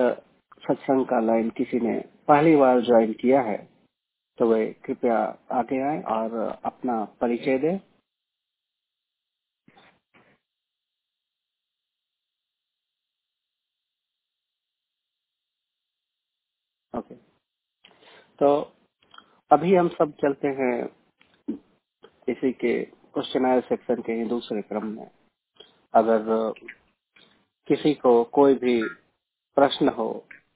[0.64, 3.58] सत्संग का लाइन किसी ने पहली बार ज्वाइन किया है
[4.40, 5.20] तो वे कृपया
[5.54, 7.80] आगे आए और अपना परिचय दें
[16.94, 17.16] ओके
[18.40, 18.50] तो
[19.52, 20.76] अभी हम सब चलते हैं
[22.30, 25.10] इसी के क्वेश्चन आयर सेक्शन के ही दूसरे क्रम में।
[25.94, 26.54] अगर
[27.68, 28.82] किसी को कोई भी
[29.58, 30.10] प्रश्न हो,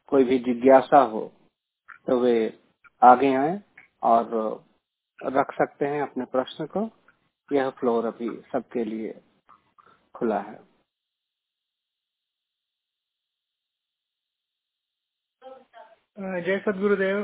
[0.07, 1.31] कोई भी जिज्ञासा हो
[2.07, 2.35] तो वे
[3.01, 3.59] आगे आए
[4.03, 4.63] और
[5.19, 6.89] रख सकते हैं अपने प्रश्न को।
[7.49, 9.19] यह फ्लोर अभी सबके लिए
[10.15, 10.59] खुला है।
[16.21, 17.17] जय सदगुरुदेव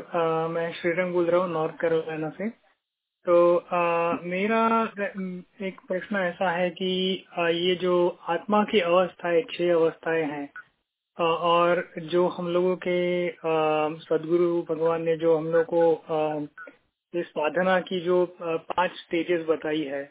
[0.50, 2.50] मैं श्रीरंग बोल रहा हूँ नॉर्थ कैरोलिना से।
[3.26, 4.62] तो आ, मेरा
[5.68, 10.50] एक प्रश्न ऐसा है कि आ, ये जो आत्मा की अवस्थाएँ छह अवस्थाएँ हैं
[11.18, 13.30] और जो हम लोगों के
[14.00, 20.04] सदगुरु भगवान ने जो हम लोग को इस साधना की जो पाँच स्टेजेस बताई है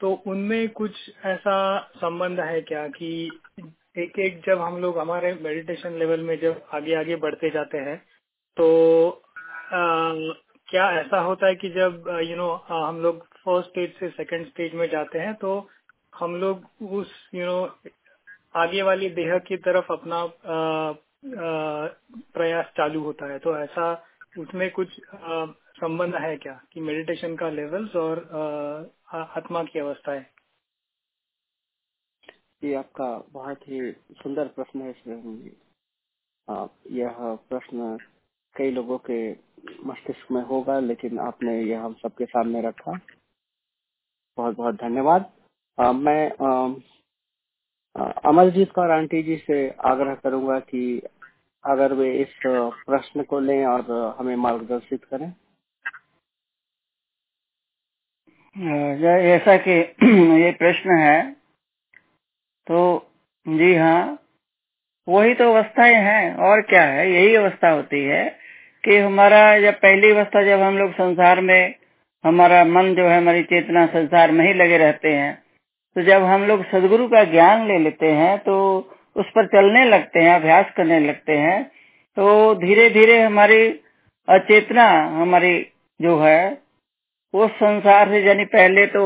[0.00, 1.58] तो उनमें कुछ ऐसा
[1.96, 3.12] संबंध है क्या कि
[3.98, 8.11] एक एक जब हम लोग हमारे मेडिटेशन लेवल में जब आगे आगे बढ़ते जाते हैं
[8.56, 8.66] तो
[9.72, 9.80] आ,
[10.68, 14.74] क्या ऐसा होता है कि जब यू नो हम लोग फ़र्स्ट स्टेज से सेकंड स्टेज
[14.74, 15.68] में जाते हैं तो
[16.14, 17.78] हम लोग उस यू नो
[18.56, 21.86] आगे वाली देह की तरफ़ अपना आ, आ,
[22.34, 23.92] प्रयास चालू होता है। तो ऐसा
[24.38, 25.00] उसमें कुछ
[25.80, 28.18] संबंध है क्या कि मेडिटेशन का लेवल्स और
[29.14, 30.30] आत्मा की अवस्था है
[32.62, 35.50] ये आपका बहुत ही सुंदर प्रश्न है इसमें
[36.90, 37.16] यह
[37.48, 37.98] प्रश्न
[38.56, 39.18] कई लोगों के
[39.86, 42.92] मस्तिष्क में होगा लेकिन आपने यह हम सबके सामने रखा।
[44.38, 45.30] बहुत बहुत धन्यवाद।
[45.78, 46.30] आ, मैं
[48.26, 51.02] अमरजीत कौर आंटी जी से आग्रह करूँगा कि
[51.64, 55.32] अगर वे इस प्रश्न को लें और हमें मार्गदर्शित करें।
[59.36, 59.78] ऐसा कि
[60.42, 61.32] ये प्रश्न है
[62.66, 62.80] तो
[63.46, 64.18] जी हाँ
[65.08, 67.10] वही तो अवस्थाएँ हैं और क्या है?
[67.12, 68.41] यही अवस्था होती है
[68.84, 71.74] कि हमारा जब पहली अवस्था जब हम लोग संसार में,
[72.24, 75.34] हमारा मन जो है, हमारी चेतना संसार में ही लगे रहते हैं
[75.96, 78.56] तो जब हम लोग सदगुरु का ज्ञान ले लेते हैं तो
[79.16, 81.62] उस पर चलने लगते हैं, अभ्यास करने लगते हैं
[82.16, 83.66] तो धीरे धीरे हमारी
[84.28, 84.86] अचेतना,
[85.20, 85.54] हमारी
[86.00, 86.58] जो है,
[87.34, 89.04] वो संसार से यानी पहले तो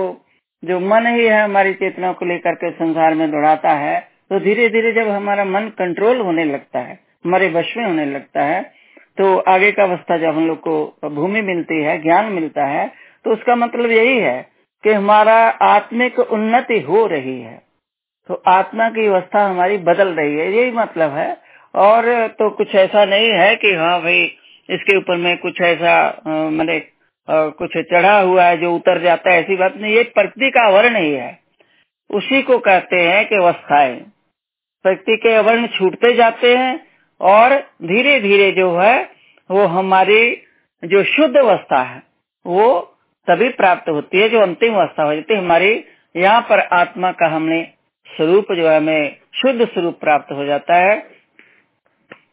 [0.63, 3.99] जो मन ही है, हमारी चेतना को लेकर के संसार में दौड़ाता है
[4.31, 8.45] तो धीरे धीरे जब हमारा मन कंट्रोल होने लगता है, हमारे वश में होने लगता
[8.45, 8.61] है
[9.19, 12.87] तो आगे का अवस्था जब हम लोग को भूमि मिलती है, ज्ञान मिलता है
[13.25, 14.41] तो उसका मतलब यही है
[14.85, 17.57] कि हमारा आत्मिक उन्नति हो रही है।
[18.29, 21.37] तो आत्मा की अवस्था हमारी बदल रही है, यही मतलब है।
[21.75, 24.23] और तो कुछ ऐसा नहीं है कि हाँ भाई,
[24.69, 26.81] इसके ऊपर में कुछ ऐसा मैंने
[27.29, 30.97] कुछ चढ़ा हुआ है जो उतर जाता है, ऐसी बात नहीं, ये प्रकृति का आवरण
[30.97, 31.39] ही है।
[32.11, 33.97] उसी को कहते हैं कि अवस्थाएँ।
[34.85, 36.86] प्रकृति के आवरण छूटते जाते हैं
[37.21, 39.11] और धीरे धीरे जो है,
[39.51, 40.43] वो हमारी
[40.85, 42.03] जो शुद्ध अवस्था है,
[42.47, 42.93] वो
[43.27, 45.85] तभी प्राप्त होती है जो अंतिम अवस्था हो जाती है। हमारी
[46.17, 47.69] यहाँ पर आत्मा का हमने
[48.07, 50.99] स्वरूप जो है, हमें शुद्ध स्वरूप प्राप्त हो जाता है।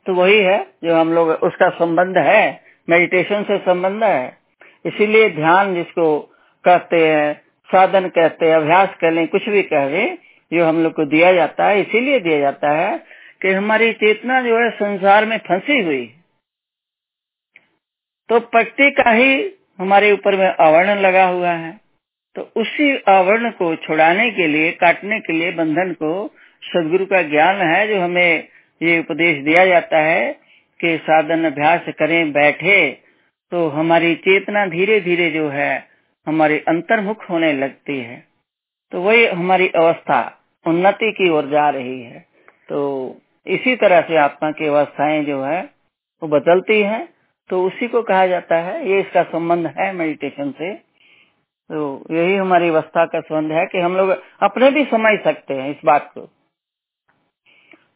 [0.05, 4.37] तो वही है जो हम लोग, उसका संबंध है मेडिटेशन से संबंध है।
[4.85, 6.19] इसीलिए ध्यान जिसको
[6.65, 10.17] कहते हैं, साधन कहते हैं, अभ्यास कर लें, कुछ भी कह लें
[10.53, 13.12] जो हम लोग को दिया जाता है। इसीलिए दिया जाता है
[13.43, 16.05] कि हमारी चेतना जो है संसार में फंसी हुई।
[18.29, 21.79] तो प्रकृति का ही हमारे ऊपर में आवरण लगा हुआ है।
[22.35, 26.27] तो उसी आवरण को छुड़ाने के लिए, काटने के लिए बंधन को
[26.63, 28.47] सदगुरु का ज्ञान है जो हमें
[28.81, 30.31] ये उपदेश दिया जाता है
[30.79, 32.91] कि साधन अभ्यास करें, बैठे
[33.51, 35.87] तो हमारी चेतना धीरे धीरे जो है
[36.27, 38.27] हमारी अंतर्मुख होने लगती है।
[38.91, 40.21] तो वही हमारी अवस्था,
[40.67, 42.25] उन्नति की ओर जा रही है।
[42.69, 42.79] तो
[43.47, 45.61] इसी तरह से आत्मा की अवस्थाएँ जो है,
[46.21, 47.07] वो बदलती हैं
[47.49, 50.73] तो उसी को कहा जाता है। ये इसका संबंध है मेडिटेशन से।
[51.69, 54.09] तो यही हमारी अवस्था का संबंध है कि हम लोग
[54.43, 56.21] अपने भी समझ सकते हैं इस बात को।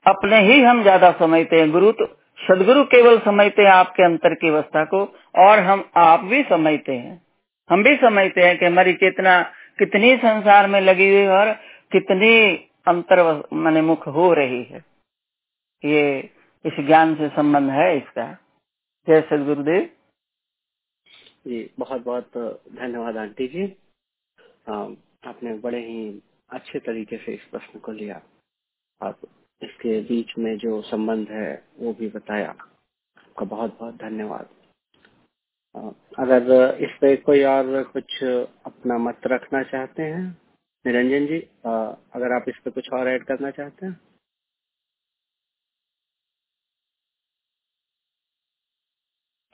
[0.05, 2.05] अपने ही हम ज़्यादा समझते हैं। गुरु तो
[2.39, 5.03] सदगुरु केवल समझते हैं आपके अंतर की अवस्था को,
[5.35, 7.21] और हम आप भी समझते हैं।
[7.69, 9.41] हम भी समझते हैं कि हमारी चेतना
[9.79, 11.51] कितनी संसार में लगी हुई और
[11.91, 12.35] कितनी
[12.87, 13.23] अंतर
[13.55, 14.81] मन मुख हो रही है।
[15.85, 16.19] ये
[16.65, 18.31] इस ज्ञान से संबंध है इसका।
[19.07, 19.89] जय सदगुरुदेव।
[21.47, 22.37] जी बहुत बहुत
[22.73, 23.65] धन्यवाद आंटी जी।
[25.25, 28.21] आपने बड़े ही अच्छे तरीके से इस प्रश्न को लिया।
[29.01, 29.15] और
[29.61, 34.49] इसके बीच में जो संबंध है, वो भी बताया। आपका बहुत बहुत धन्यवाद
[36.19, 40.37] अगर इस पे कोई और कुछ अपना मत रखना चाहते हैं,
[40.85, 41.39] निरंजन जी
[42.15, 44.06] अगर आप इस पे कुछ और ऐड करना चाहते हैं?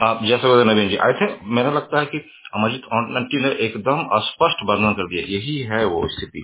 [0.03, 2.17] आप जैसे नवीन जी। आई थे मेरा लगता है कि
[2.55, 6.43] अमरजीत आंटी ने एकदम स्पष्ट वर्णन कर दिया। यही है वो स्थिति।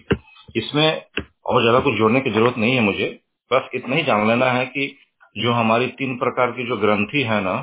[0.56, 1.02] इसमें
[1.46, 3.08] और ज़्यादा कुछ जोड़ने की ज़रूरत नहीं है मुझे।
[3.52, 4.88] बस इतना ही जान लेना है कि
[5.36, 7.56] जो हमारी तीन प्रकार की जो ग्रंथि है ना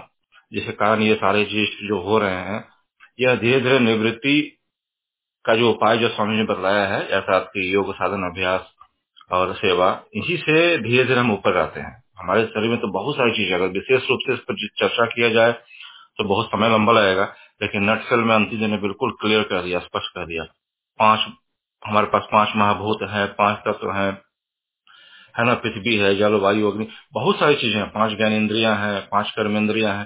[0.52, 2.64] जिसके कारण ये सारे चीज़ जो हो रहे हैं,
[3.20, 4.40] यह धीरे धीरे निवृत्ति
[5.44, 8.72] का जो उपाय जो स्वामी ने बतलाया है जैसा आपकी योग, साधन, अभ्यास
[9.32, 13.16] और सेवा, इसी से धीरे धीरे हम ऊपर आते हैं। हमारे शरीर में तो बहुत
[13.16, 15.52] सारी चीज़ें अगर विशेष रूप से इस पर चर्चा किया जाए
[16.18, 17.24] तो बहुत समय लंबा लगेगा,
[17.62, 20.44] लेकिन नटसेल में अंतिम जी ने बिल्कुल क्लियर कर दिया, स्पष्ट कर दिया।
[20.98, 21.26] पाँच,
[21.82, 24.12] हमारे पास पाँच महाभूत है, पाँच तत्व है
[25.38, 29.30] है ना, पृथ्वी है जलवायु अग्नि, बहुत सारी चीज़ें हैं, पाँच ज्ञान इंद्रिया है, पाँच
[29.30, 30.04] कर्म इंद्रिया है,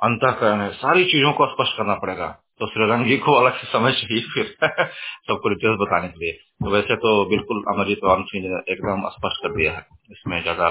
[0.00, 2.28] अंतकरण है, सारी चीज़ों को स्पष्ट करना पड़ेगा।
[2.60, 4.56] तो श्रीरंग जी को अलग से समझ चाहिए फिर,
[5.28, 9.42] सबको डिटेल्स बताने के लिए। तो वैसे तो बिल्कुल अमरजीत राम सिंह ने एकदम स्पष्ट
[9.42, 10.68] कर दिया है, इसमें ज़्यादा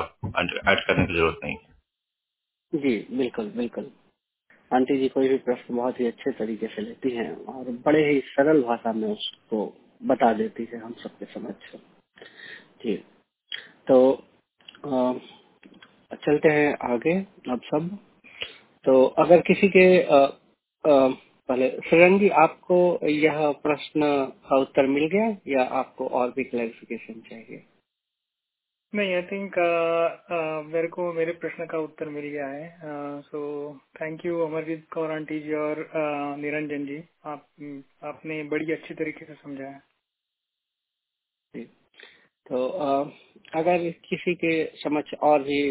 [0.71, 1.57] ऐड करने की ज़रूरत नहीं
[2.73, 3.91] जी, बिल्कुल बिल्कुल।
[4.73, 8.19] आंटी जी कोई भी प्रश्न बहुत ही अच्छे तरीके से लेती हैं और बड़े ही
[8.19, 11.53] सरल भाषा में उसको बता देती है हम सबके समझ
[12.85, 13.03] जी।
[13.87, 14.23] तो
[14.85, 15.13] आ,
[16.15, 17.19] चलते हैं आगे
[17.49, 17.99] अब सब।
[18.85, 20.17] तो अगर किसी के आ,
[20.87, 21.07] आ,
[21.47, 24.01] पहले श्रीरंगी आपको यह प्रश्न
[24.49, 27.65] का उत्तर मिल गया या आपको और भी क्लैरिफिकेशन चाहिए?
[28.93, 29.53] नहीं आई थिंक
[30.73, 33.39] मेरे को मेरे प्रश्न का उत्तर मिल गया है। So
[34.01, 37.45] thank you Amarjeet Kaur aunty ji और uh, निरंजन जी आप
[38.03, 39.79] आपने बड़ी अच्छी तरीके से समझाया।
[42.45, 43.05] तो uh,
[43.55, 45.61] अगर किसी के समझ और भी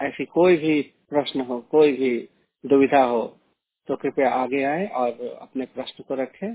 [0.00, 2.10] ऐसी कोई भी प्रश्न हो कोई भी
[2.64, 3.22] दुविधा हो
[3.88, 5.10] तो कृपया आगे आए और
[5.40, 6.54] अपने प्रश्न को रखें।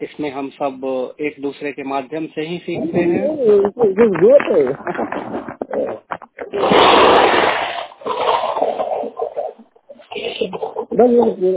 [0.00, 0.84] इसमें हम सब
[1.20, 3.28] एक दूसरे के माध्यम से ही सीखते हैं।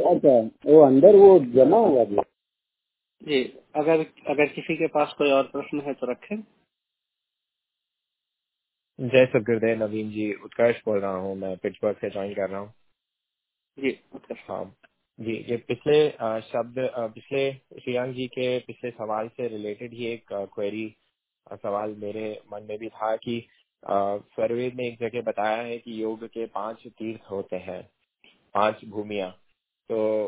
[0.04, 0.36] अच्छा
[0.66, 2.18] वो अंदर वो जमा हुआ जी।
[3.22, 3.44] जी
[3.76, 6.38] अगर अगर किसी के पास कोई और प्रश्न है तो रखें।
[9.00, 12.74] जय सदगुरुदेव नवीन जी उत्कर्ष बोल रहा हूँ मैं पिट्सबर्ग से ज्वाइन कर रहा हूँ।
[13.78, 14.64] जी उत्कर्ष। हाँ।
[15.20, 16.10] जी, ये पिछले
[16.48, 16.76] शब्द
[17.14, 17.52] पिछले
[17.82, 20.86] श्रियांक जी के पिछले सवाल से रिलेटेड ही एक क्वेरी
[21.54, 23.40] सवाल मेरे मन में भी था कि
[23.84, 27.82] सर्वेद ने एक जगह बताया है कि योग के पाँच तीर्थ होते हैं,
[28.56, 29.30] पाँच भूमिया।
[29.90, 30.26] तो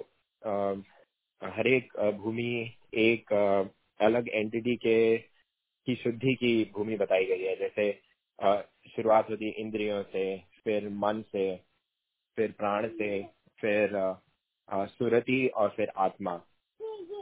[1.41, 3.33] हर एक भूमि एक
[3.99, 7.91] अलग एंटिटी के, की शुद्धि की भूमि बताई गई है। जैसे
[8.95, 10.25] शुरुआत होती इंद्रियों से,
[10.63, 11.55] फिर मन से,
[12.37, 13.21] फिर प्राण से,
[13.59, 13.95] फिर
[14.69, 16.35] सुरति और फिर आत्मा।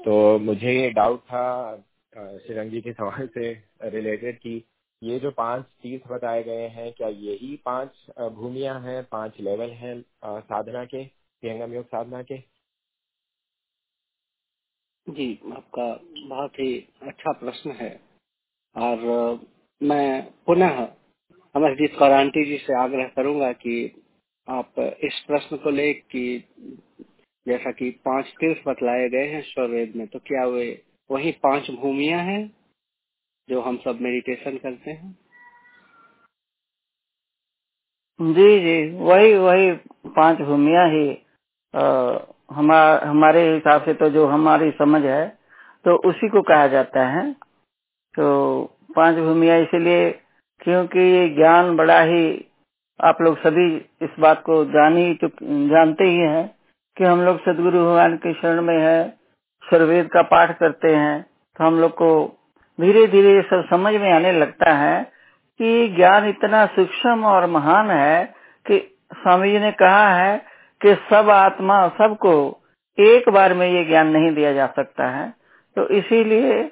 [0.05, 1.75] तो मुझे ये डाउट था
[2.13, 3.51] श्रीरंग जी के सवाल से
[3.83, 4.63] रिलेटेड कि
[5.01, 10.01] ये जो पाँच तीर्थ बताए गए हैं, क्या यही पाँच भूमिया हैं, पाँच लेवल हैं
[10.25, 12.37] साधना के प्रियंगम योग साधना के?
[15.07, 15.87] जी, आपका
[16.27, 17.99] बहुत ही अच्छा प्रश्न है।
[18.75, 18.99] और
[19.81, 20.79] मैं पुनः
[21.55, 23.75] अमरजीत कौर आंटी जी से आग्रह करूँगा कि
[24.47, 26.37] आप इस प्रश्न को ले कि
[27.47, 30.65] जैसा कि पाँच तीर्थ बतलाए गए हैं स्वर्वेद में तो क्या वे
[31.09, 32.41] वही पाँच भूमिया हैं
[33.49, 35.15] जो हम सब मेडिटेशन करते हैं?
[38.19, 39.71] जी जी वही वही
[40.15, 41.07] पाँच भूमिया ही
[42.51, 45.27] हमार, हमारे हिसाब से तो जो हमारी समझ है
[45.85, 47.31] तो उसी को कहा जाता है।
[48.15, 48.63] तो
[48.95, 50.09] पाँच भूमिया इसलिए
[50.61, 52.23] क्योंकि ये ज्ञान बड़ा ही
[52.99, 53.67] आप लोग सभी
[54.05, 55.27] इस बात को जान ही तो
[55.69, 56.45] जानते ही हैं
[56.97, 59.09] कि हम लोग सदगुरु भगवान के शरण में है
[59.63, 61.25] सर्वेद का पाठ करते हैं
[61.57, 62.37] तो हम लोग को
[62.81, 65.03] धीरे धीरे ये सब समझ में आने लगता है
[65.59, 68.33] कि ज्ञान इतना सूक्ष्म और महान है
[68.65, 70.37] कि स्वामी जी ने कहा है
[70.81, 72.61] कि सब आत्मा, सबको
[72.99, 75.33] एक बार में ये ज्ञान नहीं दिया जा सकता है।
[75.75, 76.71] तो इसीलिए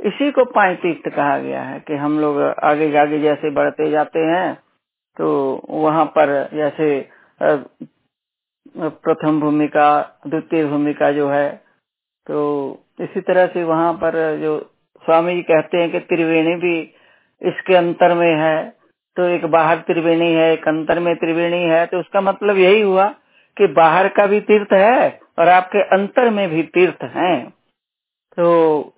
[0.00, 4.18] इसी को पाँच तीर्थ कहा गया है कि हम लोग आगे आगे जैसे बढ़ते जाते
[4.18, 4.54] हैं
[5.16, 7.08] तो वहाँ पर जैसे
[8.76, 11.48] प्रथम भूमिका, द्वितीय भूमिका जो है
[12.26, 12.38] तो
[13.00, 14.58] इसी तरह से वहाँ पर जो
[15.04, 16.78] स्वामी जी कहते हैं कि त्रिवेणी भी
[17.42, 18.68] इसके अंतर में है
[19.16, 23.08] तो एक बाहर त्रिवेणी है, एक अंतर में त्रिवेणी है तो उसका मतलब यही हुआ
[23.56, 25.08] कि बाहर का भी तीर्थ है
[25.38, 27.34] और आपके अंतर में भी तीर्थ है।
[28.38, 28.48] तो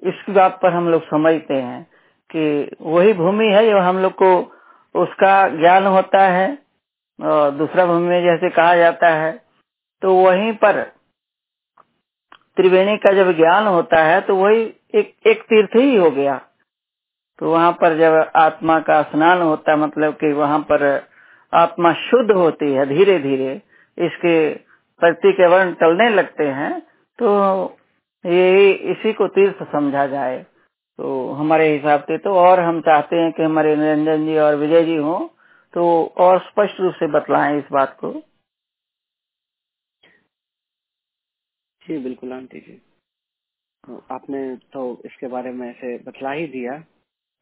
[0.08, 1.82] इस बात पर हम लोग समझते हैं
[2.30, 4.30] कि वही भूमि है जो हम लोग को
[4.94, 6.46] उसका ज्ञान होता है
[7.18, 9.30] और दूसरा भूमि में जैसे कहा जाता है
[10.02, 10.82] तो वहीं पर
[12.56, 14.62] त्रिवेणी का जब ज्ञान होता है तो वही
[14.94, 16.36] एक एक तीर्थ ही हो गया।
[17.38, 20.84] तो वहाँ पर जब आत्मा का स्नान होता है मतलब कि वहाँ पर
[21.52, 23.54] आत्मा शुद्ध होती है धीरे धीरे
[23.98, 24.38] इसके
[25.00, 26.78] प्रति के वर्ण टलने लगते हैं
[27.18, 27.28] तो
[28.24, 30.38] ये इसी को तीर्थ समझा जाए।
[30.98, 34.82] तो हमारे हिसाब से तो और हम चाहते हैं कि हमारे निरंजन जी और विजय
[34.84, 35.18] जी हो
[35.74, 35.84] तो
[36.18, 38.10] और स्पष्ट रूप से बतलाएँ इस बात को।
[41.88, 42.72] जी, बिल्कुल, आंटी जी।
[43.84, 44.40] तो आपने
[44.72, 46.78] तो इसके बारे में ऐसे बतला ही दिया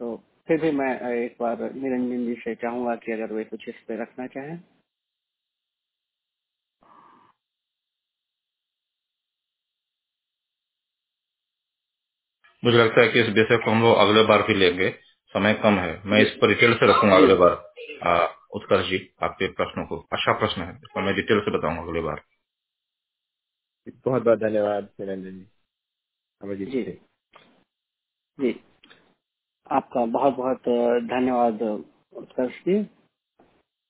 [0.01, 0.17] तो
[0.49, 4.03] फिर भी मैं एक बार निरंजन जी से चाहूँगा कि अगर वे कुछ इस पे
[4.03, 4.59] रखना चाहें।
[12.63, 14.91] मुझे लगता है कि इस विषय को हम लोग अगले बार भी लेंगे।
[15.35, 17.55] समय कम है। मैं इस पर डिटेल से रखूँगा अगले बार।
[18.57, 22.23] उत्कर्ष जी, आपके प्रश्नों को। अच्छा प्रश्न है, इसको मैं डिटेल से बताऊँगा अगले बार।
[23.87, 25.47] बहुत बहुत धन्यवाद निरंजन जी
[26.41, 26.83] अमरजीत जी
[28.39, 28.61] जी।
[29.71, 30.69] आपका बहुत बहुत
[31.09, 32.79] धन्यवाद उत्कर्ष जी।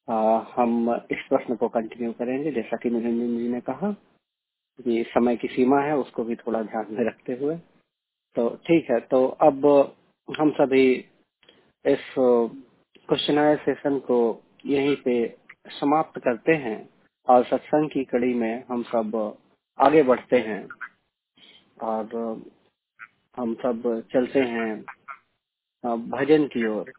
[0.08, 3.92] आ, हम इस प्रश्न को कंटिन्यू करेंगे जैसा कि निरंजन जी ने कहा
[4.78, 7.56] कि समय की सीमा है उसको भी थोड़ा ध्यान में रखते हुए।
[8.36, 9.66] तो ठीक है तो अब
[10.28, 10.90] हम सभी
[11.84, 14.18] इस क्वेश्चन सेशन को
[14.66, 15.36] यहीं पे
[15.68, 16.78] समाप्त करते हैं
[17.28, 19.38] और सत्संग की कड़ी में हम सब
[19.78, 20.68] आगे बढ़ते हैं।
[21.82, 22.06] और
[23.36, 24.84] हम सब चलते हैं
[26.10, 26.92] भजन की ओर।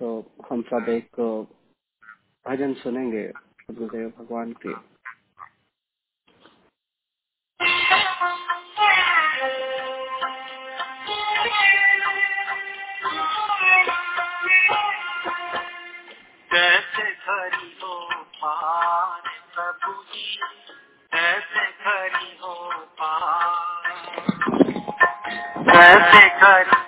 [0.00, 1.20] तो हम सब एक
[2.48, 3.32] भजन सुनेंगे
[3.70, 4.74] गुरुदेव भगवान के।
[16.50, 17.78] कैसे हरि
[18.42, 19.22] पार
[19.54, 20.61] प्रभु जी।
[25.72, 26.40] Perfect.
[26.40, 26.81] Good.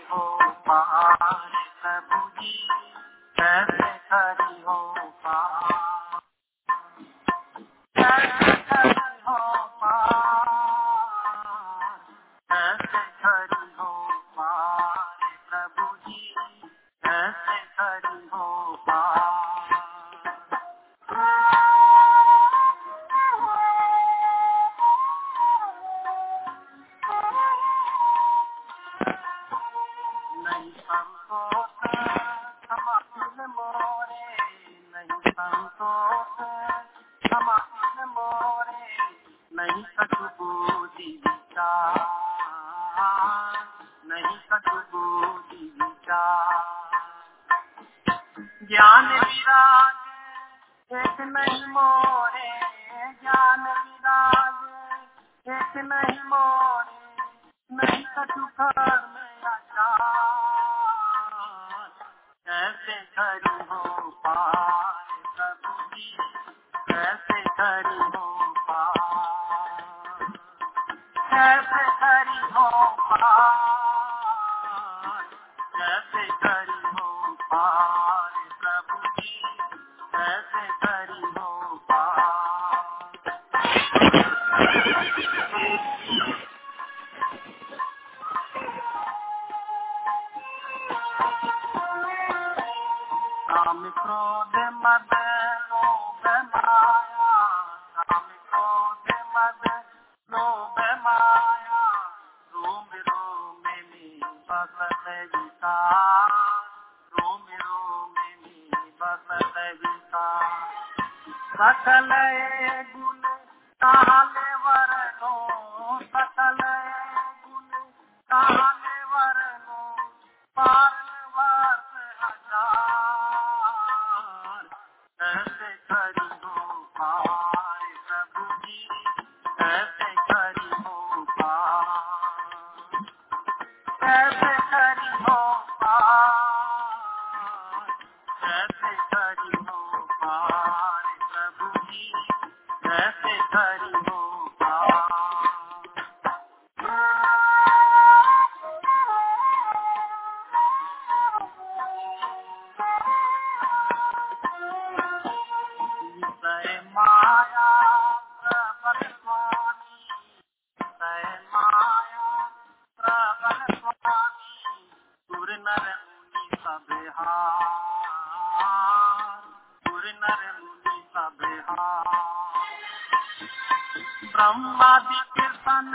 [174.24, 174.98] ब्रह्मा
[175.36, 175.92] कृष्ण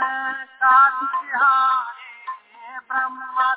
[0.62, 1.06] दादी
[2.88, 3.54] ब्रह्मा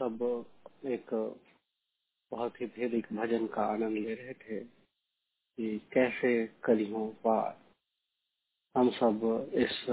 [0.00, 0.22] सब
[0.86, 1.10] एक
[2.32, 6.30] बहुत ही भेदिक भजन का आनंद ले रहे थे कि कैसे
[6.64, 7.58] कलियों पार
[8.74, 9.84] हम सब इस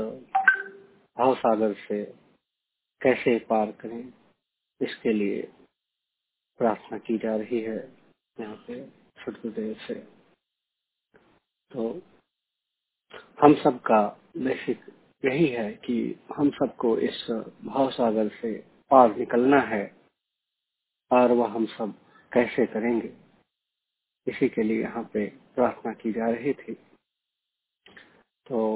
[1.17, 2.03] भाव सागर से
[3.01, 4.13] कैसे पार करें,
[4.81, 5.41] इसके लिए
[6.59, 7.77] प्रार्थना की जा रही है
[8.37, 8.79] यहाँ पे
[9.17, 9.95] सदगुरुदेव से।
[11.71, 11.89] तो
[13.41, 14.01] हम सब का
[14.37, 14.85] बेसिक
[15.23, 15.99] यही है कि
[16.37, 17.25] हम सबको इस
[17.65, 18.53] भाव सागर से
[18.91, 19.96] पार निकलना है।
[21.11, 21.93] और वह हम सब
[22.31, 23.13] कैसे करेंगे?
[24.27, 26.73] इसी के लिए यहाँ पे प्रार्थना की जा रही थी।
[28.47, 28.75] तो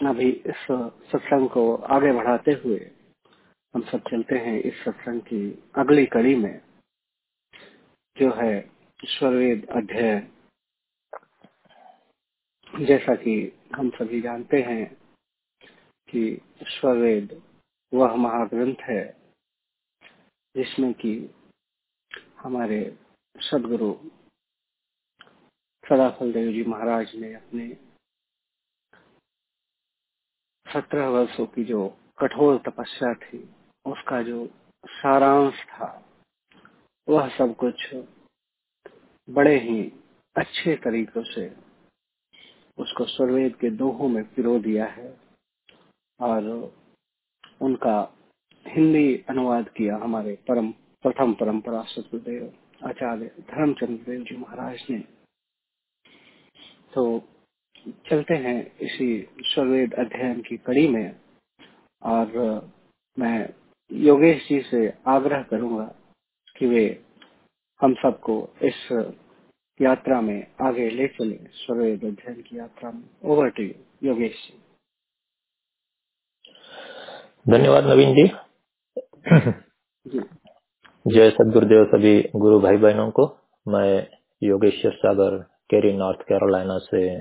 [0.00, 0.66] अभी इस
[1.10, 2.78] सत्संग को आगे बढ़ाते हुए
[3.74, 5.42] हम सब चलते हैं इस सत्संग की
[5.76, 6.60] अगली कड़ी में,
[8.16, 8.56] जो है
[9.00, 10.30] ईश्वरवेद अध्ययन
[12.86, 13.34] जैसा कि
[13.76, 14.84] हम सभी जानते हैं
[16.08, 16.22] कि
[16.62, 17.40] ईश्वरवेद
[17.92, 19.04] वह महाग्रंथ है
[20.54, 21.14] जिसमें कि
[22.44, 22.98] हमारे
[23.36, 23.92] सदगुरु
[25.84, 27.68] सदाफल देव जी महाराज ने अपने
[30.66, 31.88] सत्रह वर्षों की जो
[32.18, 33.38] कठोर तपस्या थी,
[33.86, 34.46] उसका जो
[34.84, 35.88] सारांश था,
[37.08, 37.94] वह सब कुछ
[39.28, 39.82] बड़े ही
[40.36, 41.48] अच्छे तरीकों से
[42.78, 45.18] उसको स्वरवेद के दोहों में पिरो दिया है
[46.20, 46.74] और
[47.60, 47.98] उनका
[48.66, 50.72] हिंदी अनुवाद किया हमारे परम
[51.04, 54.98] प्रथम परंपरा सतगुरुदेव आचार्य धर्मचंद्र देव जी महाराज ने।
[56.94, 57.02] तो
[58.06, 59.08] चलते हैं इसी
[59.44, 61.20] स्वरवेद अध्ययन की कड़ी में
[62.02, 62.28] और
[63.18, 63.48] मैं
[63.90, 65.84] योगेश जी से आग्रह करूँगा
[66.56, 66.84] कि वे
[67.80, 68.80] हम सबको इस
[69.80, 74.58] यात्रा में आगे ले चले स्वरवेद अध्ययन की यात्रा में। Over to you Yogesh ji.
[77.48, 78.26] धन्यवाद नवीन जी।
[80.06, 80.20] जी।
[81.06, 83.38] जय सदगुरुदेव सभी गुरु भाई बहनों को।
[83.68, 84.06] मैं
[84.42, 85.36] Yogeshwar Sagar,
[85.70, 87.20] Cary, North Carolina से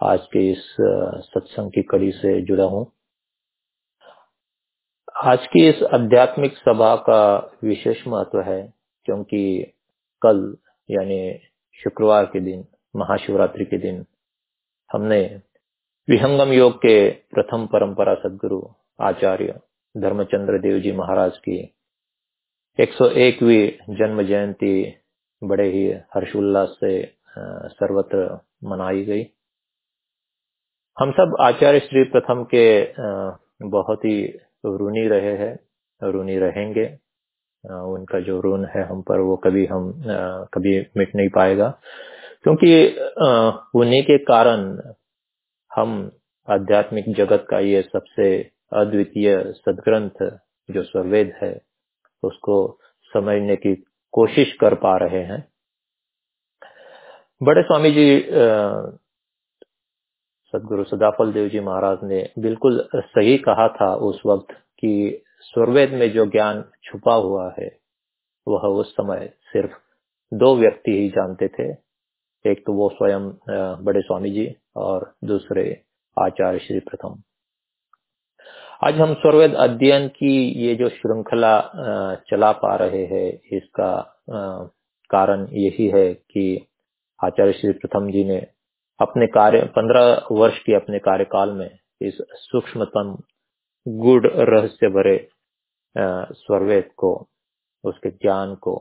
[0.00, 0.76] आज के इस
[1.26, 2.92] सत्संग की कड़ी से जुड़ा हूँ।
[5.24, 8.74] आज की इस आध्यात्मिक सभा का विशेष महत्व है,
[9.04, 9.72] क्योंकि
[10.22, 10.56] कल,
[10.90, 11.38] यानी
[11.72, 12.64] शुक्रवार के दिन,
[12.96, 14.04] महाशिवरात्रि के दिन,
[14.92, 15.40] हमने
[16.08, 18.62] विहंगम योग के प्रथम परंपरा सदगुरु
[19.00, 19.60] आचार्य
[19.96, 21.75] धर्मचंद्र देव जी महाराज की
[22.78, 24.72] 101वीं जन्म जयंती
[25.42, 26.90] बड़े ही हर्षोल्लास से
[27.38, 28.18] सर्वत्र
[28.64, 29.22] मनाई गई।
[30.96, 32.66] हम सब आचार्य श्री प्रथम के
[33.68, 34.20] बहुत ही
[34.66, 35.54] ऋणी रहे हैं,
[36.02, 36.86] ऋणी रहेंगे।
[37.64, 39.92] उनका जो ऋण है हम पर, वो कभी हम
[40.54, 41.68] कभी मिट नहीं पाएगा।
[42.42, 42.72] क्योंकि
[43.80, 44.60] उन्हीं के कारण
[45.70, 46.10] हम
[46.48, 48.28] आध्यात्मिक जगत का ये सबसे
[48.72, 51.52] अद्वितीय सदग्रंथ, जो स्वरवेद है
[52.22, 52.56] उसको
[53.10, 53.74] समझने की
[54.14, 55.44] कोशिश कर पा रहे हैं।
[57.40, 58.20] बड़े स्वामी जी
[60.54, 66.10] सदगुरु सदाफल देव जी महाराज ने बिल्कुल सही कहा था उस वक्त कि स्वरवेद में
[66.12, 67.68] जो ज्ञान छुपा हुआ है,
[68.46, 69.72] वह उस समय सिर्फ़
[70.32, 71.70] दो व्यक्ति ही जानते थे।
[72.44, 73.28] एक तो वो स्वयं
[73.84, 74.46] बड़े स्वामी जी
[74.76, 75.64] और दूसरे
[76.16, 77.22] आचार्य श्री प्रथम।
[78.80, 80.30] आज हम स्वरवेद अध्ययन की
[80.62, 81.50] ये जो श्रृंखला
[82.30, 83.92] चला पा रहे हैं, इसका
[85.10, 86.66] कारण यही है कि
[87.20, 88.36] आचार्य श्री प्रथम जी ने
[89.00, 91.70] अपने कार्य, पंद्रह वर्ष के अपने कार्यकाल में
[92.00, 93.16] इस सूक्ष्मतम
[93.86, 95.16] गुड़ रहस्य भरे
[95.96, 97.12] स्वरवेद को,
[97.84, 98.74] उसके ज्ञान को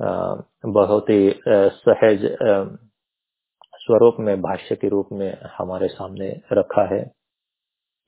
[0.00, 2.26] बहुत ही सहज
[3.76, 7.02] स्वरूप में, भाष्य के रूप में हमारे सामने रखा है।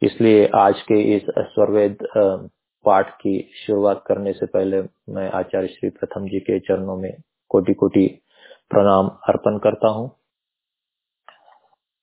[0.02, 1.98] इसलिए आज के इस स्वरवेद
[2.84, 4.80] पाठ की शुरुआत करने से पहले
[5.14, 7.12] मैं आचार्य श्री प्रथम जी के चरणों में
[7.50, 8.06] कोटि कोटि
[8.70, 10.08] प्रणाम अर्पण करता हूँ।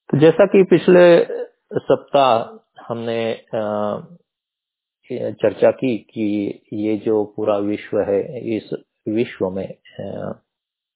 [0.10, 1.04] तो जैसा कि पिछले
[1.80, 3.22] सप्ताह हमने
[5.10, 6.28] चर्चा की कि
[6.74, 8.22] ये जो पूरा विश्व है,
[8.56, 8.70] इस
[9.10, 9.68] विश्व में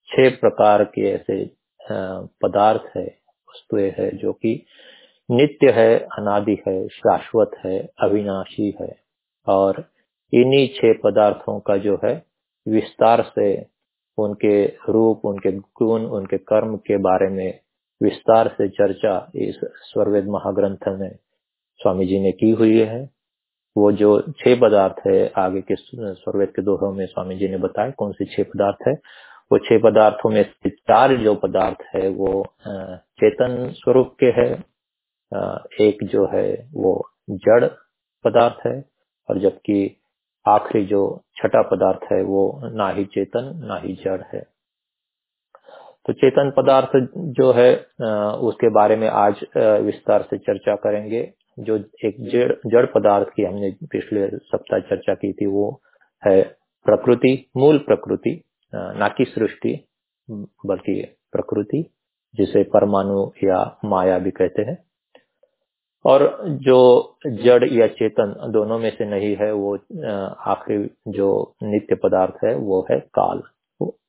[0.10, 1.46] छह प्रकार के ऐसे
[2.44, 3.06] पदार्थ है,
[3.50, 4.56] वस्तुएँ है जो कि
[5.34, 8.96] नित्य है, अनादि है, शाश्वत है, अविनाशी है।
[9.48, 9.86] और
[10.34, 12.26] इन्हीं छह पदार्थों का जो है,
[12.68, 13.66] विस्तार से
[14.18, 17.60] उनके रूप, उनके गुण, उनके कर्म के बारे में
[18.04, 21.12] विस्तार से चर्चा इस स्वरवेद महाग्रंथ में
[21.80, 23.10] स्वामी जी ने की हुई है।
[23.78, 27.92] वो जो छह पदार्थ है, आगे के स्वरवेद के दोहों में स्वामी जी ने बताया
[27.92, 28.94] कौन से छह पदार्थ है।
[29.52, 32.46] वो छह पदार्थों में चार जो पदार्थ है, वो
[33.20, 34.73] चेतन स्वरूप के है
[35.82, 36.94] एक जो है वो
[37.30, 37.66] जड़
[38.26, 38.80] पदार्थ है
[39.30, 39.76] और जबकि
[40.46, 41.04] आखिरी जो
[41.38, 44.42] छठा पदार्थ है वो ना ही चेतन, ना ही जड़ है।
[46.06, 46.92] तो चेतन पदार्थ
[47.38, 47.72] जो है
[48.44, 49.46] उसके बारे में आज
[49.86, 51.22] विस्तार से चर्चा करेंगे।
[51.58, 51.76] जो
[52.06, 55.82] एक जड़ जड़ पदार्थ की हमने पिछले सप्ताह चर्चा की थी, वो
[56.24, 56.42] है
[56.86, 58.42] प्रकृति, मूल प्रकृति
[58.74, 59.74] ना कि सृष्टि,
[60.66, 61.84] बल्कि प्रकृति,
[62.36, 64.78] जिसे परमाणु या माया भी कहते हैं।
[66.06, 66.24] और
[66.62, 66.80] जो
[67.26, 69.76] जड़ या चेतन दोनों में से नहीं है, वो
[70.52, 71.30] आखिरी जो
[71.64, 73.42] नित्य पदार्थ है, वो है काल।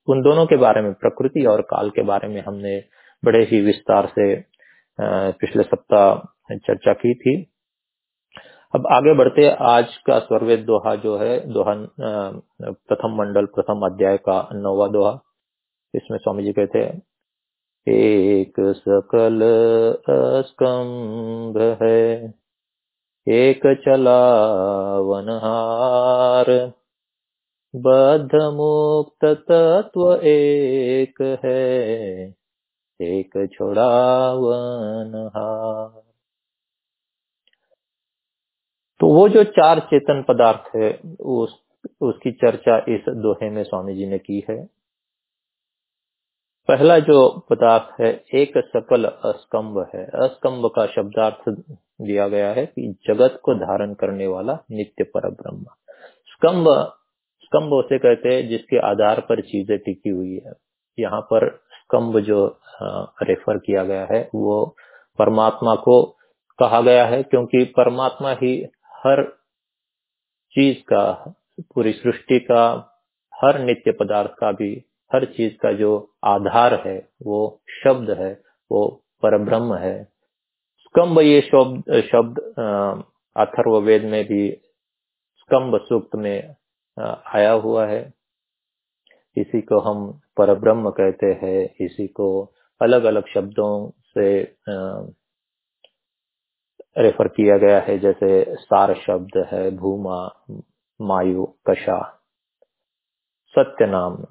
[0.08, 2.78] उन दोनों के बारे में, प्रकृति और काल के बारे में हमने
[3.22, 4.34] बड़े ही विस्तार से
[5.40, 7.36] पिछले सप्ताह चर्चा की थी।
[8.74, 11.74] अब आगे बढ़ते आज का स्वर्वेद दोहा जो है, दोहा
[12.72, 15.18] प्रथम मंडल, प्रथम अध्याय का नौवा दोहा।
[15.94, 17.02] इसमें स्वामी जी कहते हैं
[17.86, 19.40] एक सकल
[20.46, 22.34] स्कंभ है,
[23.26, 24.20] एक चला
[25.00, 26.50] वनहार
[27.74, 32.28] बद्ध मुक्त तत्व एक है,
[33.00, 33.88] एक छोड़ा
[34.32, 36.02] वनहार
[39.00, 41.54] तो वो जो चार चेतन पदार्थ है, उस,
[42.00, 44.56] उसकी चर्चा इस दोहे में स्वामी जी ने की है।
[46.68, 47.16] पहला जो
[47.50, 53.54] पदार्थ है, एक सकल अस्कंभ है। अस्कंभ का शब्दार्थ दिया गया है कि जगत को
[53.54, 55.64] धारण करने वाला नित्य पर ब्रह्म
[56.30, 56.68] स्कंब
[57.42, 60.52] स्कंब उसे कहते हैं जिसके आधार पर चीज़ें टिकी हुई है।
[60.98, 62.46] यहाँ पर स्कंब जो
[63.22, 64.76] रेफर किया गया है, वो
[65.18, 66.02] परमात्मा को
[66.58, 68.54] कहा गया है क्योंकि परमात्मा ही
[68.96, 69.22] हर
[70.56, 71.34] चीज़ का,
[71.74, 72.64] पूरी सृष्टि का,
[73.32, 74.74] हर नित्य पदार्थ का भी
[75.14, 75.90] हर चीज़ का जो
[76.24, 80.04] आधार है, वो शब्द है, वो परब्रह्म है।
[80.78, 82.38] स्कंब ये शब्द शब्द
[83.36, 84.50] अथर्व वेद में भी
[85.38, 86.56] स्कंब सूक्त में
[87.26, 88.12] आया हुआ है।
[89.36, 92.26] इसी को हम परब्रह्म कहते हैं। इसी को
[92.82, 94.42] अलग अलग शब्दों से
[96.98, 100.20] रेफर किया गया है। जैसे सार शब्द है, भूमा,
[101.00, 101.98] मायु कशा
[103.54, 104.24] सत्य नाम।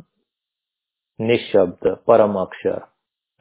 [1.24, 2.82] निशब्द परम अक्षर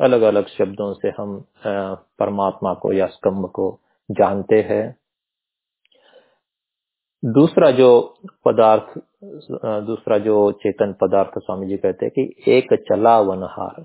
[0.01, 3.69] अलग अलग शब्दों से हम परमात्मा को या स्कंभ को
[4.09, 4.85] जानते हैं।
[7.23, 7.89] दूसरा जो
[8.45, 8.99] पदार्थ
[9.87, 13.85] दूसरा जो चेतन पदार्थ स्वामी जी कहते हैं कि एक चलावनहार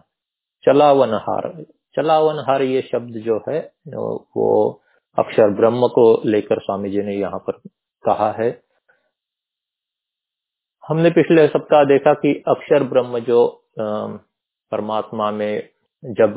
[0.63, 1.51] चलावनहार
[1.95, 4.81] चलावनहार ये शब्द जो है, वो
[5.17, 7.59] अक्षर ब्रह्म को लेकर स्वामी जी ने यहाँ पर
[8.03, 8.49] कहा है।
[10.83, 13.39] हमने पिछले सप्ताह देखा कि अक्षर ब्रह्म जो
[13.79, 15.69] परमात्मा में
[16.03, 16.35] जब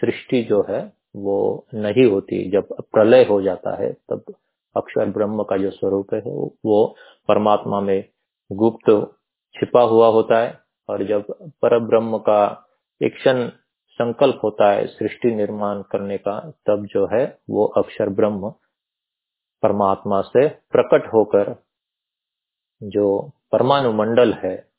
[0.00, 4.34] सृष्टि जो है, वो नहीं होती, जब प्रलय हो जाता है, तब
[4.76, 6.20] अक्षर ब्रह्म का जो स्वरूप है,
[6.64, 6.96] वो
[7.28, 8.04] परमात्मा में
[8.52, 8.90] गुप्त
[9.54, 11.24] छिपा हुआ होता है, और जब
[11.62, 12.68] पर ब्रह्म का
[13.02, 13.48] एक क्षण
[14.00, 18.50] संकल्प होता है सृष्टि निर्माण करने का, तब जो है, वो अक्षर ब्रह्म
[19.62, 21.54] परमात्मा से प्रकट होकर
[22.82, 24.75] जो परमाणु मंडल है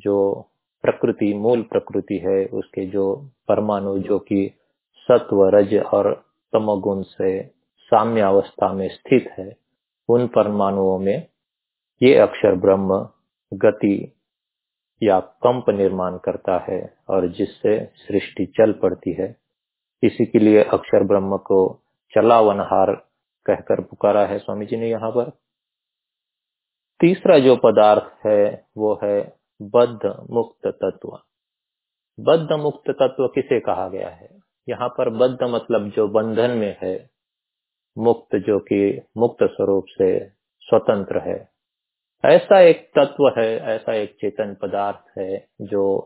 [0.00, 0.46] जो
[0.82, 4.50] प्रकृति, मूल प्रकृति है, उसके जो परमाणु, जो कि
[5.08, 7.46] सत्व, रज और तमोगुण से
[7.78, 9.56] साम्य अवस्था में स्थित है,
[10.08, 11.26] उन परमाणुओं में
[12.02, 13.08] ये अक्षर ब्रह्म,
[13.54, 14.12] गति
[15.02, 19.36] या कंप निर्माण करता है और जिससे सृष्टि चल पड़ती है।
[20.02, 21.80] इसी के लिए अक्षर ब्रह्म को
[22.14, 22.92] चलावनहार
[23.46, 25.30] कहकर पुकारा है स्वामी जी ने यहाँ पर।
[27.00, 31.18] तीसरा जो पदार्थ है, वो है बद्ध मुक्त तत्व
[32.18, 34.28] बद्ध मुक्त तत्व किसे कहा गया है?
[34.68, 36.94] यहाँ पर बद्ध मतलब जो बंधन में है,
[37.96, 40.08] मुक्त जो कि मुक्त स्वरूप से
[40.62, 41.36] स्वतंत्र है।
[42.24, 45.98] ऐसा एक तत्व है, ऐसा एक चेतन पदार्थ है जो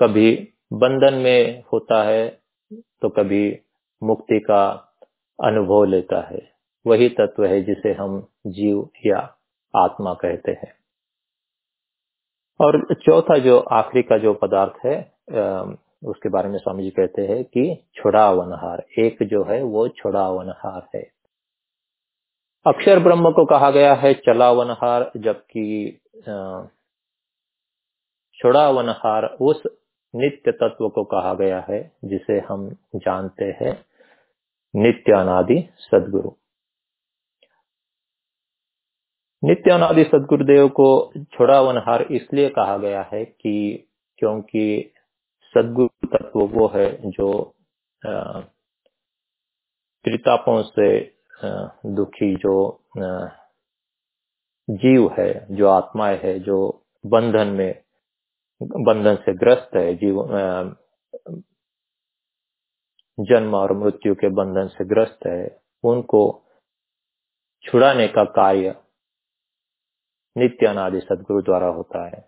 [0.00, 0.30] कभी
[0.72, 2.28] बंधन में होता है
[3.02, 3.44] तो कभी
[4.02, 4.64] मुक्ति का
[5.38, 6.42] अनुभव लेता है।
[6.86, 9.18] वही तत्व है जिसे हम जीव या
[9.74, 10.72] आत्मा कहते हैं।
[12.60, 14.96] और चौथा जो आखिरी का जो पदार्थ है
[16.06, 17.62] उसके बारे में स्वामी जी कहते हैं कि
[17.96, 21.02] छुड़ावनहार। एक जो है वो छुड़ावनहार है।
[22.66, 26.00] अक्षर ब्रह्म को कहा गया है चलावनहार, जबकि
[28.38, 29.62] छुड़ावनहार उस
[30.14, 33.72] नित्य तत्व को कहा गया है जिसे हम जानते हैं
[34.74, 36.30] नित्य अनादि सदगुरु।
[39.44, 40.88] नित्यानादि सदगुरुदेव को
[41.32, 43.56] छोड़ावनहार इसलिए कहा गया है कि
[44.18, 44.92] क्योंकि
[45.54, 47.32] सदगुरु तत्व वो है जो
[50.04, 50.88] त्रितापों से
[51.86, 52.54] दुखी, जो
[54.68, 56.58] जीव है, जो आत्माएँ है, जो
[57.04, 57.82] बंधन में,
[58.62, 60.22] बंधन से ग्रस्त है, जीव
[63.18, 66.22] जन्म और मृत्यु के बंधन से ग्रस्त है, उनको
[67.64, 68.74] छुड़ाने का कार्य
[70.36, 72.24] नित्यानादि सदगुरु द्वारा होता है।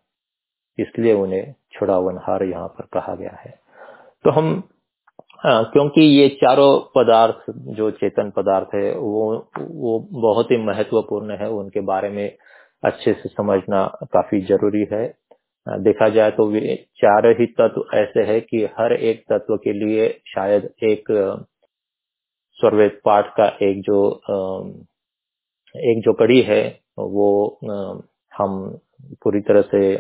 [0.79, 3.51] इसलिए उन्हें छुड़ावनहार यहाँ पर कहा गया है।
[4.25, 4.63] तो हम
[5.47, 11.49] आ, क्योंकि ये चारों पदार्थ जो चेतन पदार्थ है वो वो बहुत ही महत्वपूर्ण है
[11.51, 12.37] उनके बारे में
[12.83, 15.07] अच्छे से समझना काफ़ी ज़रूरी है।
[15.67, 20.09] देखा जाए तो वे चार ही तत्व ऐसे है कि हर एक तत्व के लिए
[20.35, 21.11] शायद एक
[22.61, 24.01] स्वर्वेद पाठ का एक जो
[25.75, 26.63] एक जो कड़ी है
[26.99, 27.59] वो
[28.33, 28.59] हम
[29.23, 29.95] पूरी तरह से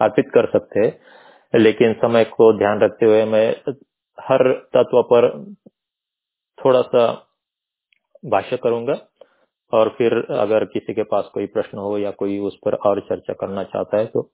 [0.00, 3.46] अर्पित कर सकते हैं। लेकिन समय को ध्यान रखते हुए मैं
[4.18, 5.28] हर तत्व पर
[6.58, 7.06] थोड़ा सा
[8.24, 8.94] भाष्य करूँगा।
[9.72, 13.32] और फिर अगर किसी के पास कोई प्रश्न हो या कोई उस पर और चर्चा
[13.40, 14.30] करना चाहता है तो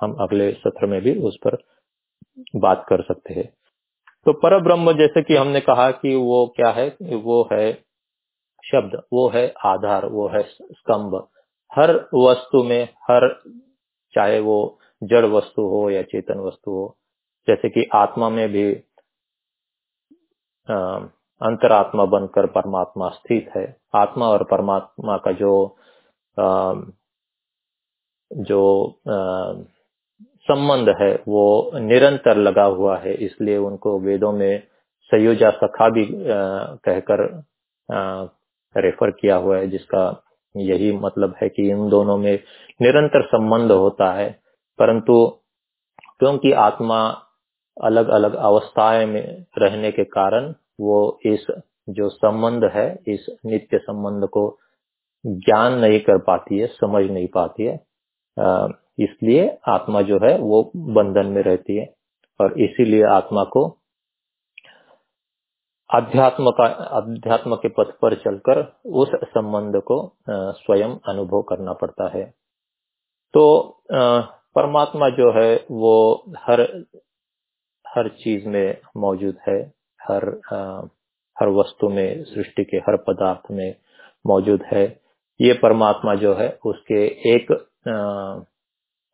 [0.00, 1.56] हम अगले सत्र में भी उस पर
[2.56, 3.44] बात कर सकते हैं।
[4.26, 7.72] तो पर ब्रह्म जैसे कि हमने कहा कि वो क्या है, वो है
[8.64, 11.16] शब्द वो है आधार वो है स्तंभ।
[11.72, 13.28] हर वस्तु में हर
[14.14, 14.56] चाहे वो
[15.02, 16.96] जड़ वस्तु हो या चेतन वस्तु हो
[17.48, 18.64] जैसे कि आत्मा में भी
[21.40, 25.54] अंतरात्मा बनकर परमात्मा स्थित है। आत्मा और परमात्मा का जो
[26.36, 26.74] आ,
[28.30, 29.00] जो
[30.46, 34.62] संबंध है वो निरंतर लगा हुआ है। इसलिए उनको वेदों में
[35.10, 37.26] संयोजा सखा भी कहकर
[38.76, 40.22] रेफर किया हुआ है, जिसका
[40.56, 42.32] यही मतलब है कि इन दोनों में
[42.82, 44.30] निरंतर संबंध होता है।
[44.78, 45.26] परंतु
[46.18, 47.00] क्योंकि आत्मा
[47.76, 51.46] अलग अलग अवस्थाएँ में रहने के कारण वो इस
[51.88, 54.58] जो संबंध है, इस नित्य संबंध को
[55.26, 57.76] ज्ञान नहीं कर पाती है, समझ नहीं पाती है
[59.00, 61.86] इसलिए आत्मा जो है वो बंधन में रहती है।
[62.40, 63.66] और इसीलिए आत्मा को
[65.90, 66.64] अध्यात्म का
[66.96, 69.96] अध्यात्म के पथ पर चलकर उस संबंध को
[70.30, 72.24] स्वयं अनुभव करना पड़ता है।
[73.34, 73.44] तो
[74.56, 76.60] परमात्मा जो है, वो हर
[77.84, 79.60] हर चीज़ में मौजूद है,
[80.00, 80.26] हर
[81.36, 83.74] हर वस्तु में, सृष्टि के हर पदार्थ में
[84.26, 84.84] मौजूद है।
[85.40, 87.04] ये परमात्मा जो है, उसके
[87.34, 87.52] एक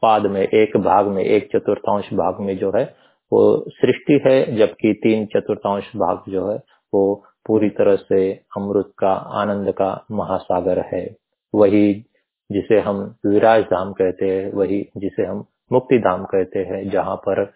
[0.02, 2.84] पाद में, एक भाग में, एक चतुर्थांश भाग में जो है
[3.33, 6.62] वो सृष्टि है, जबकि तीन चतुर्थांश भाग जो है,
[6.95, 11.16] वो पूरी तरह से अमृत का, आनंद का महासागर है।
[11.55, 12.07] वही
[12.53, 17.53] जिसे हम विराज धाम कहते हैं, वही जिसे हम मुक्ति धाम कहते हैं, जहाँ पर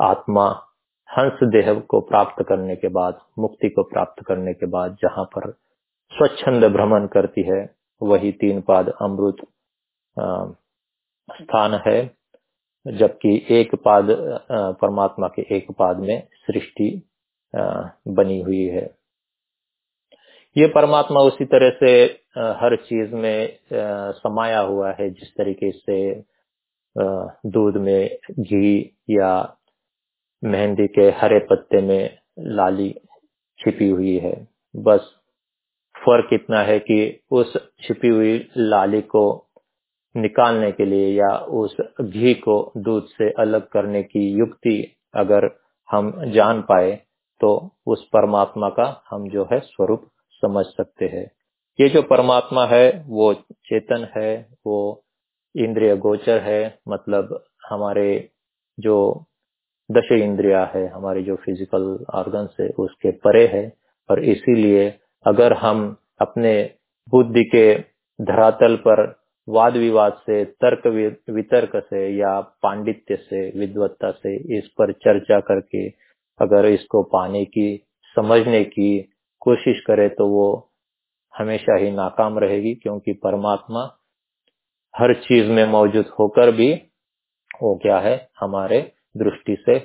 [0.00, 0.62] आत्मा
[1.18, 5.50] हंस देह को प्राप्त करने के बाद, मुक्ति को प्राप्त करने के बाद, जहाँ पर
[6.12, 9.36] स्वच्छंद भ्रमण करती है, वही तीन पाद अमृत
[11.32, 12.21] स्थान है।
[12.86, 14.08] जबकि एक पाद
[14.80, 16.90] परमात्मा के एक पाद में सृष्टि
[17.54, 18.84] बनी हुई है।
[20.56, 21.92] ये परमात्मा उसी तरह से
[22.60, 23.58] हर चीज़ में
[24.14, 26.12] समाया हुआ है, जिस तरीके से
[27.48, 29.32] दूध में घी या
[30.42, 32.18] मेहंदी के हरे पत्ते में
[32.56, 32.90] लाली
[33.58, 34.34] छिपी हुई है।
[34.74, 35.10] बस
[35.96, 36.98] फ़र्क इतना है कि
[37.30, 37.52] उस
[37.82, 39.24] छिपी हुई लाली को
[40.14, 44.76] निकालने के लिए या उस घी को दूध से अलग करने की युक्ति
[45.14, 45.50] अगर
[45.88, 46.92] हम जान पाए
[47.40, 50.10] तो उस परमात्मा का हम जो है स्वरूप
[50.42, 51.24] समझ सकते हैं।
[51.78, 55.04] ये जो परमात्मा है, वो चेतन है, वो
[55.54, 58.30] इंद्रिय गोचर है मतलब हमारे
[58.78, 59.26] जो
[59.90, 63.72] दश इंद्रिया है, हमारे जो फ़िज़िकल ऑर्गन है, उसके परे है।
[64.08, 64.88] और इसीलिए
[65.26, 66.54] अगर हम अपने
[67.08, 67.78] बुद्धि के
[68.18, 69.04] धरातल पर
[69.48, 70.86] वाद विवाद से, तर्क
[71.30, 75.88] वितर्क से या पांडित्य से, विद्वत्ता से इस पर चर्चा करके
[76.40, 77.76] अगर इसको पाने की,
[78.16, 78.98] समझने की
[79.42, 80.46] कोशिश करे तो वो
[81.34, 83.82] हमेशा ही नाकाम रहेगी क्योंकि परमात्मा
[84.94, 86.72] हर चीज़ में मौजूद होकर भी
[87.62, 88.80] वो क्या है, हमारे
[89.16, 89.78] दृष्टि से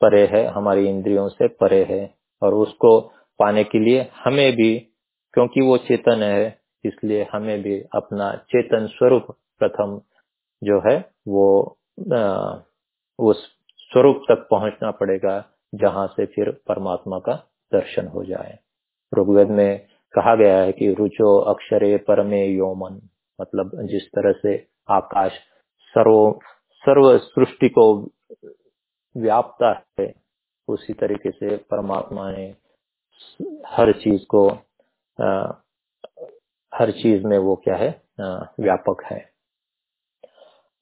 [0.00, 2.02] परे है, हमारी इंद्रियों से परे है
[2.42, 2.98] और उसको
[3.40, 4.78] पाने के लिए हमें भी,
[5.34, 9.26] क्योंकि वो चेतन है इसलिए हमें भी अपना चेतन स्वरूप
[9.60, 10.00] प्रथम
[10.62, 10.96] जो है
[11.28, 11.46] वो
[12.14, 12.56] आ,
[13.18, 13.46] उस
[13.90, 15.42] स्वरूप तक पहुँचना पड़ेगा
[15.74, 17.34] जहाँ से फिर परमात्मा का
[17.72, 18.58] दर्शन हो जाए।
[19.12, 23.00] ऋग्वेद में कहा गया है कि रुचो अक्षरे परमे योमन
[23.38, 24.56] मतलब जिस तरह से
[24.90, 25.32] आकाश
[25.94, 26.40] सर्व
[26.82, 27.86] सर्व सृष्टि को
[29.16, 30.12] व्यापता है
[30.68, 32.46] उसी तरीके से परमात्मा ने
[33.66, 34.48] हर चीज़ को
[36.74, 37.88] हर चीज़ में वो क्या है
[38.60, 39.18] व्यापक है।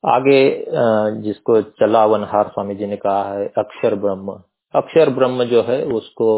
[0.05, 0.43] आगे
[1.23, 4.33] जिसको चलावनहार स्वामी जी ने कहा है, अक्षर ब्रह्म।
[4.75, 6.31] अक्षर ब्रह्म जो है, उसको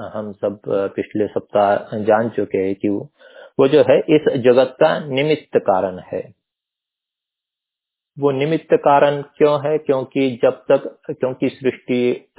[0.00, 0.60] हम सब
[0.96, 6.22] पिछले सप्ताह जान चुके हैं कि वो जो है, इस जगत का निमित्त कारण है।
[8.16, 9.76] वो निमित्त कारण क्यों है?
[9.78, 12.30] क्योंकि जब तक, क्योंकि सृष्टि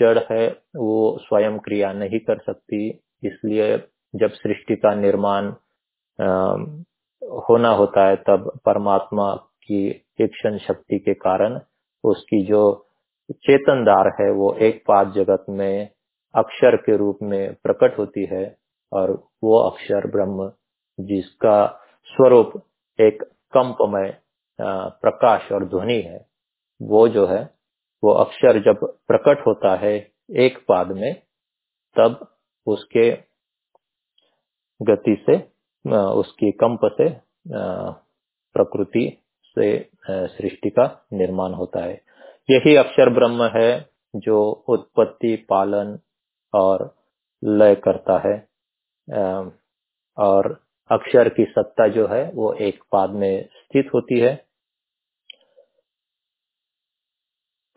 [0.00, 0.46] जड़ है,
[0.76, 2.88] वो स्वयं क्रिया नहीं कर सकती।
[3.24, 3.76] इसलिए
[4.14, 5.52] जब सृष्टि का निर्माण
[6.20, 9.88] होना होता है, तब परमात्मा की
[10.20, 11.60] इक्षण शक्ति के कारण
[12.04, 12.62] उसकी जो
[13.30, 15.88] चेतनदार है, वो एक पाद जगत में
[16.34, 18.44] अक्षर के रूप में प्रकट होती है
[18.92, 19.10] और
[19.44, 20.50] वो अक्षर ब्रह्म,
[20.98, 21.66] जिसका
[22.08, 22.52] स्वरूप
[22.98, 24.16] एक कंपमय
[24.58, 26.26] प्रकाश और ध्वनि है,
[26.80, 27.42] वो जो है,
[28.02, 29.94] वो अक्षर जब प्रकट होता है
[30.38, 31.14] एक पाद में,
[31.96, 32.26] तब
[32.66, 33.10] उसके
[34.80, 35.38] गति से
[35.86, 37.08] उसकी कंप से
[38.54, 39.04] प्रकृति
[39.56, 42.00] से सृष्टि का निर्माण होता है।
[42.50, 45.98] यही अक्षर ब्रह्म है जो उत्पत्ति, पालन
[46.54, 46.94] और
[47.44, 48.36] लय करता है।
[50.18, 50.56] और
[50.90, 54.32] अक्षर की सत्ता जो है वो एक पाद में स्थित होती है।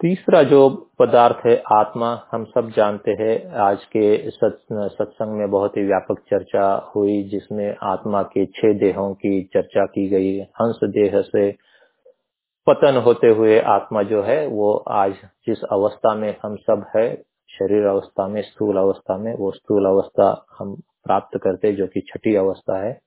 [0.03, 5.83] तीसरा जो पदार्थ है, आत्मा, हम सब जानते हैं, आज के सत्संग में बहुत ही
[5.83, 11.51] व्यापक चर्चा हुई, जिसमें आत्मा के छह देहों की चर्चा की गई। हंस देह से
[12.67, 15.11] पतन होते हुए आत्मा जो है, वो आज
[15.47, 17.15] जिस अवस्था में हम सब है,
[17.49, 22.35] शरीर अवस्था में, स्थूल अवस्था में, वो स्थूल अवस्था हम प्राप्त करते जो कि छठी
[22.35, 22.99] अवस्था है।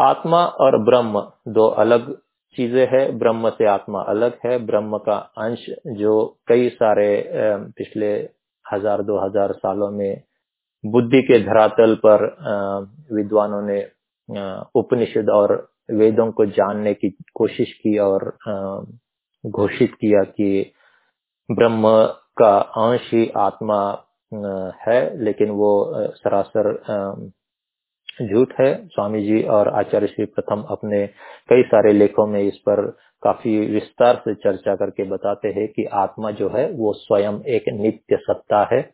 [0.00, 2.18] आत्मा और ब्रह्म, दो अलग
[2.56, 5.66] चीज़ें है, ब्रह्म से आत्मा अलग है। ब्रह्म का अंश
[5.98, 6.14] जो
[6.48, 7.10] कई सारे
[7.76, 8.12] पिछले
[8.66, 10.22] हज़ार, दो हज़ार सालों में
[10.84, 12.24] बुद्धि के धरातल पर
[13.12, 13.80] विद्वानों ने
[14.74, 15.56] उपनिषद और
[15.90, 18.26] वेदों को जानने की कोशिश की और
[19.44, 20.72] घोषित किया कि
[21.48, 21.90] ब्रह्म
[22.38, 23.80] का अंश ही आत्मा
[24.82, 25.70] है, लेकिन वो
[26.16, 26.72] सरासर
[28.22, 31.06] झूठ है। स्वामी जी और आचार्य श्री प्रथम अपने
[31.48, 36.30] कई सारे लेखों में इस पर काफ़ी विस्तार से चर्चा करके बताते हैं कि आत्मा
[36.30, 38.90] जो है, वो स्वयं एक नित्य सत्ता है।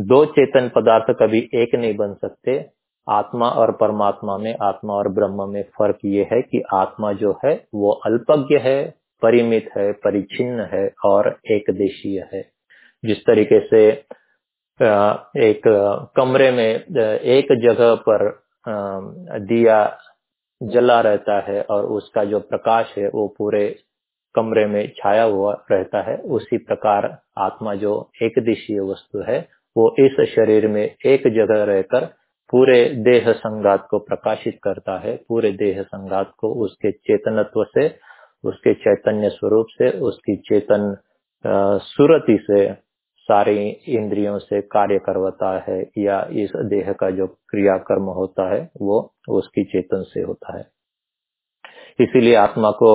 [0.00, 2.70] दो चेतन पदार्थ कभी एक नहीं बन सकते।
[3.08, 7.64] आत्मा और परमात्मा में, आत्मा और ब्रह्म में फ़र्क ये है कि आत्मा जो है,
[7.74, 12.50] वो अल्पज्ञ है, परिमित है, परिचिन्न है और एक देशीय है।
[13.04, 13.88] जिस तरीके से
[15.48, 15.62] एक
[16.16, 16.74] कमरे में
[17.20, 19.78] एक जगह पर दिया
[20.60, 23.68] जला रहता है और उसका जो प्रकाश है वो पूरे
[24.34, 27.06] कमरे में छाया हुआ रहता है, उसी प्रकार
[27.38, 27.92] आत्मा जो
[28.22, 29.38] एक दिशीय वस्तु है,
[29.76, 32.04] वो इस शरीर में एक जगह रहकर
[32.52, 37.88] पूरे देह संगात को प्रकाशित करता है, पूरे देह संगात को उसके चेतनत्व से,
[38.44, 40.96] उसके चैतन्य स्वरूप से, उसकी चेतन
[41.44, 42.66] सुरति से
[43.28, 48.98] सारी इंद्रियों से कार्य करवाता है या इस देह का जो क्रियाकर्म होता है वो
[49.30, 50.64] उसकी चेतन से होता है।
[52.00, 52.92] इसीलिए आत्मा को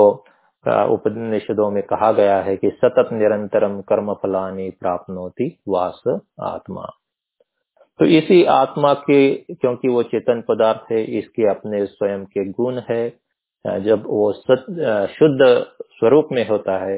[0.93, 6.01] उपनिषदों में कहा गया है कि सतत निरंतरम कर्म फलानी प्राप्त वास
[6.43, 6.86] आत्मा।
[7.99, 13.07] तो इसी आत्मा के क्योंकि वो चेतन पदार्थ है इसके अपने स्वयं के गुण है।
[13.65, 14.65] जब वो सत,
[15.09, 15.39] शुद्ध
[15.97, 16.97] स्वरूप में होता है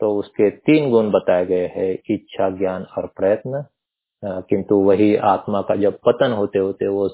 [0.00, 3.64] तो उसके तीन गुण बताए गए हैं, इच्छा, ज्ञान और प्रयत्न।
[4.24, 7.08] किंतु वही आत्मा का जब पतन होते होते वो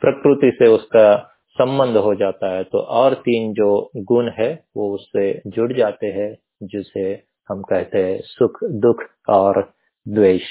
[0.00, 5.42] प्रकृति से उसका संबंध हो जाता है तो और तीन जो गुण है, वो उससे
[5.46, 9.72] जुड़ जाते हैं, जिसे हम कहते हैं सुख, दुख और
[10.08, 10.42] द्वेष।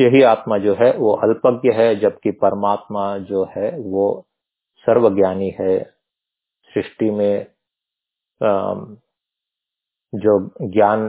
[0.00, 4.26] यही आत्मा जो है, वो अल्पज्ञ है, जबकि परमात्मा जो है, वो
[4.78, 5.78] सर्वज्ञानी है।
[6.74, 7.46] सृष्टि में
[10.14, 11.08] जो ज्ञान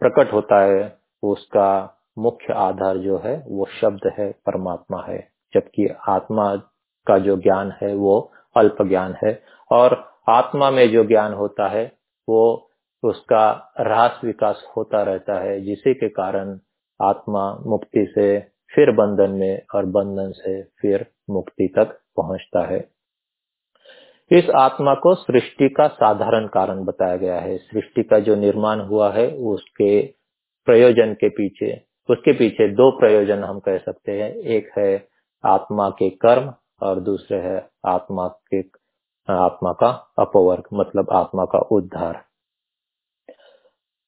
[0.00, 6.56] प्रकट होता है, उसका मुख्य आधार जो है, वो शब्द है, परमात्मा है। जबकि आत्मा
[7.06, 9.42] का जो ज्ञान है, वो अल्प ज्ञान है।
[9.72, 11.92] और आत्मा में जो ज्ञान होता है,
[12.28, 12.70] वो
[13.02, 16.58] उसका ह्रास विकास होता रहता है, जिसी के कारण
[17.02, 18.40] आत्मा मुक्ति से
[18.74, 22.97] फिर बंधन में और बंधन से फिर मुक्ति तक पहुँचता है।
[24.30, 29.10] इस आत्मा को सृष्टि का साधारण कारण बताया गया है। सृष्टि का जो निर्माण हुआ
[29.12, 30.00] है, उसके
[30.66, 31.70] प्रयोजन के पीछे,
[32.08, 35.08] उसके पीछे दो प्रयोजन हम कह सकते हैं। एक है
[35.44, 36.52] आत्मा के कर्म
[36.82, 37.56] और दूसरे है
[37.86, 38.60] आत्मा के,
[39.28, 42.22] आत्मा का अपवर्ग मतलब आत्मा का उद्धार।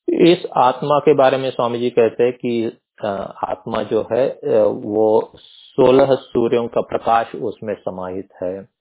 [0.08, 4.26] इस आत्मा के बारे में स्वामी जी कहते हैं कि आत्मा जो है
[4.64, 8.79] वो सोलह सूर्यों का प्रकाश उसमें समाहित है।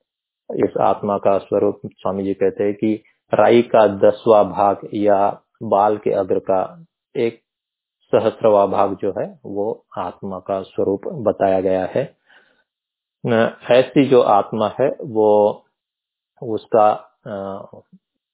[0.49, 2.93] इस आत्मा का स्वरूप स्वामी जी कहते हैं कि
[3.33, 5.19] राई का दसवा भाग या
[5.63, 6.61] बाल के अग्र का
[7.15, 7.39] एक
[8.13, 12.03] सहस्रवा भाग जो है, वो आत्मा का स्वरूप बताया गया है।
[13.71, 15.65] ऐसी जो आत्मा है, वो
[16.41, 16.87] उसका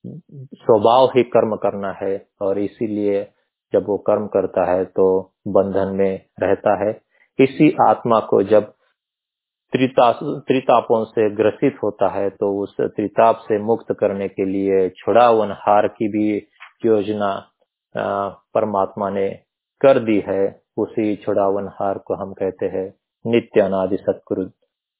[0.05, 3.23] स्वभाव ही कर्म करना है और इसीलिए
[3.73, 5.07] जब वो कर्म करता है तो
[5.47, 6.91] बंधन में रहता है।
[7.39, 8.73] इसी आत्मा को जब
[9.73, 10.11] त्रिता
[10.47, 15.87] त्रितापों से ग्रसित होता है तो उस त्रिताप से मुक्त करने के लिए छुड़ावन हार
[15.87, 16.27] की भी
[16.85, 17.31] योजना
[17.95, 19.29] परमात्मा ने
[19.81, 20.43] कर दी है।
[20.77, 22.87] उसी छुड़ावन हार को हम कहते हैं
[23.25, 24.43] नित्य अनादि सतगुरु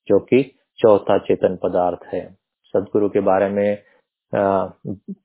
[0.07, 0.41] जो कि
[0.80, 2.26] चौथा चेतन पदार्थ है।
[2.74, 3.72] सदगुरु के बारे में
[4.34, 4.68] आ,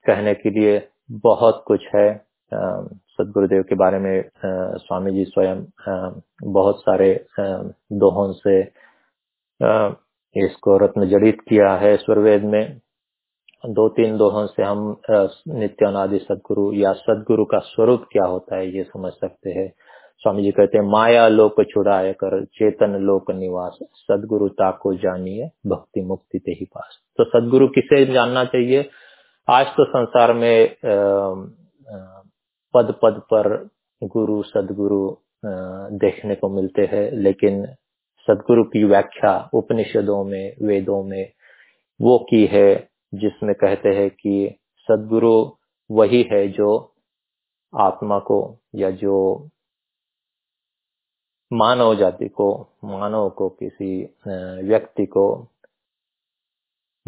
[0.07, 0.81] कहने के लिए
[1.23, 2.09] बहुत कुछ है।
[2.53, 6.11] सदगुरुदेव के बारे में आ, स्वामी जी स्वयं आ,
[6.45, 8.63] बहुत सारे दोहों से
[9.61, 12.81] इसको रत्न जड़ित किया है स्वरवेद में।
[13.65, 14.97] दो तीन दोहों से हम
[15.51, 19.73] नित्यानादि सदगुरु या सदगुरु का स्वरूप क्या होता है ये समझ सकते हैं।
[20.23, 26.01] स्वामी जी कहते हैं, माया लोक छुड़ाए कर, चेतन लोक निवास सदगुरुता को जानिए, भक्ति
[26.03, 28.89] मुक्ति ते ही पास। तो सदगुरु किसे जानना चाहिए?
[29.49, 30.77] आज तो संसार में
[32.75, 33.49] पद पद पर
[34.03, 35.17] गुरु, सदगुरु
[35.99, 37.65] देखने को मिलते हैं, लेकिन
[38.31, 41.33] सदगुरु की व्याख्या उपनिषदों में, वेदों में,
[42.01, 44.59] वो की है जिसमें कहते हैं कि
[44.89, 45.35] सदगुरु
[45.91, 46.95] वही है जो
[47.73, 49.49] आत्मा को या जो
[51.53, 54.03] मानव जाति को, मानव को, किसी
[54.69, 55.25] व्यक्ति को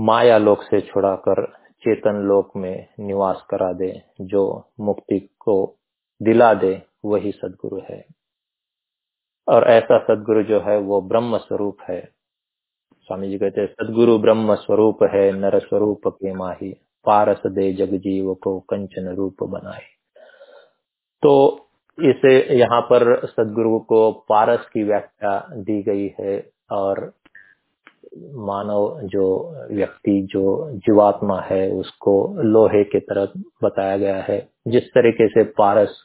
[0.01, 1.45] माया लोक से छुड़ाकर
[1.83, 5.77] चेतन लोक में निवास करा दे, जो मुक्ति को
[6.23, 8.05] दिला दे, वही सदगुरु है।
[9.49, 12.01] और ऐसा सदगुरु जो है वो ब्रह्म स्वरूप है।
[13.01, 17.95] स्वामी जी कहते हैं, सदगुरु ब्रह्म स्वरूप है, नर स्वरूप के माही, पारस दे जग
[17.95, 19.83] जीव को कंचन रूप बनाए।
[21.23, 21.61] तो
[22.03, 27.13] इसे यहाँ पर सदगुरु को पारस की व्याख्या दी गई है और
[28.35, 33.29] मानव जो व्यक्ति, जो जीवात्मा है, उसको लोहे के तरह
[33.65, 35.99] बताया गया है। जिस तरीके से पारस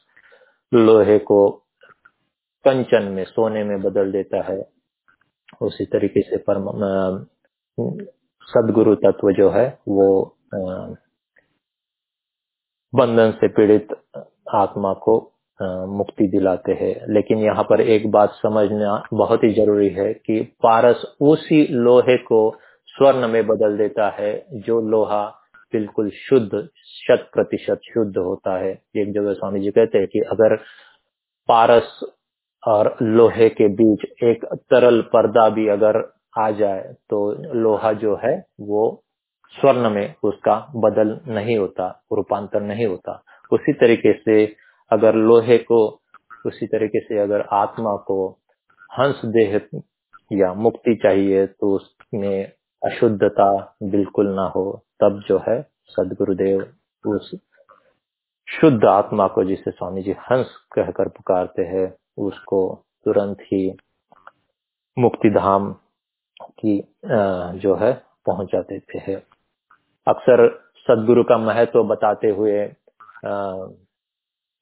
[0.74, 1.62] लोहे को
[2.68, 4.58] कंचन में, सोने में बदल देता है।
[5.62, 6.66] उसी तरीके से परम
[8.42, 10.36] सदगुरु तत्व जो है, वो
[12.94, 13.88] बंधन से पीड़ित
[14.54, 15.14] आत्मा को
[15.86, 21.02] मुक्ति दिलाते हैं। लेकिन यहाँ पर एक बात समझना बहुत ही ज़रूरी है कि पारस
[21.20, 22.40] उसी लोहे को
[22.86, 25.24] स्वर्ण में बदल देता है, जो लोहा
[25.72, 30.56] बिल्कुल शुद्ध, शत प्रतिशत शुद्ध होता है। एक जगह स्वामी जी कहते हैं कि अगर
[31.48, 32.00] पारस
[32.62, 36.02] और लोहे के बीच एक तरल पर्दा भी अगर
[36.38, 37.20] आ जाए तो
[37.54, 39.04] लोहा जो है वो
[39.54, 44.44] स्वर्ण में उसका बदल नहीं होता, रूपांतर नहीं होता। उसी तरीके से
[44.90, 46.00] अगर लोहे को,
[46.46, 48.28] उसी तरीके से अगर आत्मा को
[48.90, 49.60] हंस देह
[50.32, 52.52] या मुक्ति चाहिए तो उसमें
[52.82, 56.66] अशुद्धता बिल्कुल ना हो, तब जो है सदगुरुदेव
[57.04, 57.34] उस
[58.48, 61.88] शुद्ध आत्मा को जिसे स्वामी जी हंस कहकर पुकारते हैं
[62.18, 62.60] उसको
[63.04, 63.62] तुरंत ही
[64.96, 65.72] मुक्ति धाम
[66.60, 66.76] की
[67.58, 67.92] जो है,
[68.26, 69.16] पहुँचा देते हैं।
[70.06, 70.48] अक्सर
[70.88, 72.56] सदगुरु का महत्व बताते हुए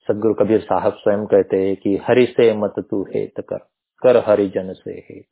[0.07, 3.59] सदगुरु कबीर साहब स्वयं कहते हैं कि हरि से मत तू हेत कर
[4.03, 5.27] कर हरिजन से हेत।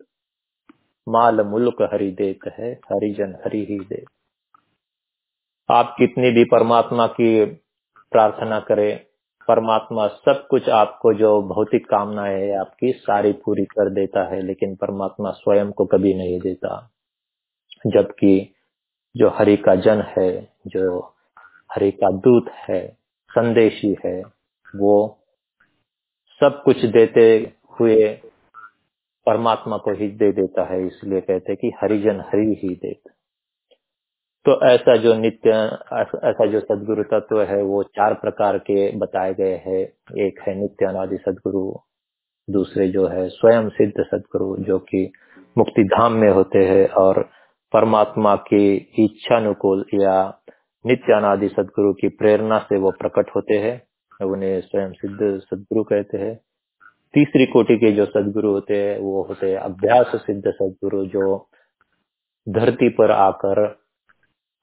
[1.07, 4.05] माल मुल्क हरि देत है, हरिजन हरि ही दे
[5.69, 7.45] आप कितनी भी परमात्मा की
[8.13, 9.01] प्रार्थना करें
[9.49, 14.75] परमात्मा सब कुछ आपको जो भौतिक कामना है, आपकी सारी पूरी कर देता है, लेकिन
[14.75, 16.91] परमात्मा स्वयं को कभी नहीं देता।
[17.87, 18.55] जबकि
[19.17, 21.01] जो हरि का जन है, जो
[21.73, 22.97] हरि का दूत है,
[23.31, 24.23] संदेशी है,
[24.77, 25.19] वो
[26.41, 28.09] सब कुछ देते हुए
[29.27, 33.14] परमात्मा को ही दे देता है, इसलिए कहते कि हरिजन हरि ही देता।
[34.47, 35.51] तो ऐसा जो नित्य,
[36.25, 39.81] ऐसा जो सदगुरु तत्व है, वो चार प्रकार के बताए गए हैं।
[40.27, 41.73] एक है नित्य अनादि सदगुरु,
[42.49, 45.13] दूसरे जो है स्वयं सिद्ध सदगुरु, जो कि
[45.59, 47.23] मुक्ति धाम में होते हैं और
[47.73, 50.41] परमात्मा की इच्छा अनुकूल या
[50.87, 53.83] नित्य अनादि सदगुरु की प्रेरणा से वो प्रकट होते हैं।
[54.27, 56.35] उन्हें स्वयं सिद्ध सदगुरु कहते हैं।
[57.15, 61.49] तीसरी कोटि के जो सदगुरु होते हैं, वो होते हैं अभ्यास सिद्ध सदगुरु, जो
[62.49, 63.84] धरती पर आकर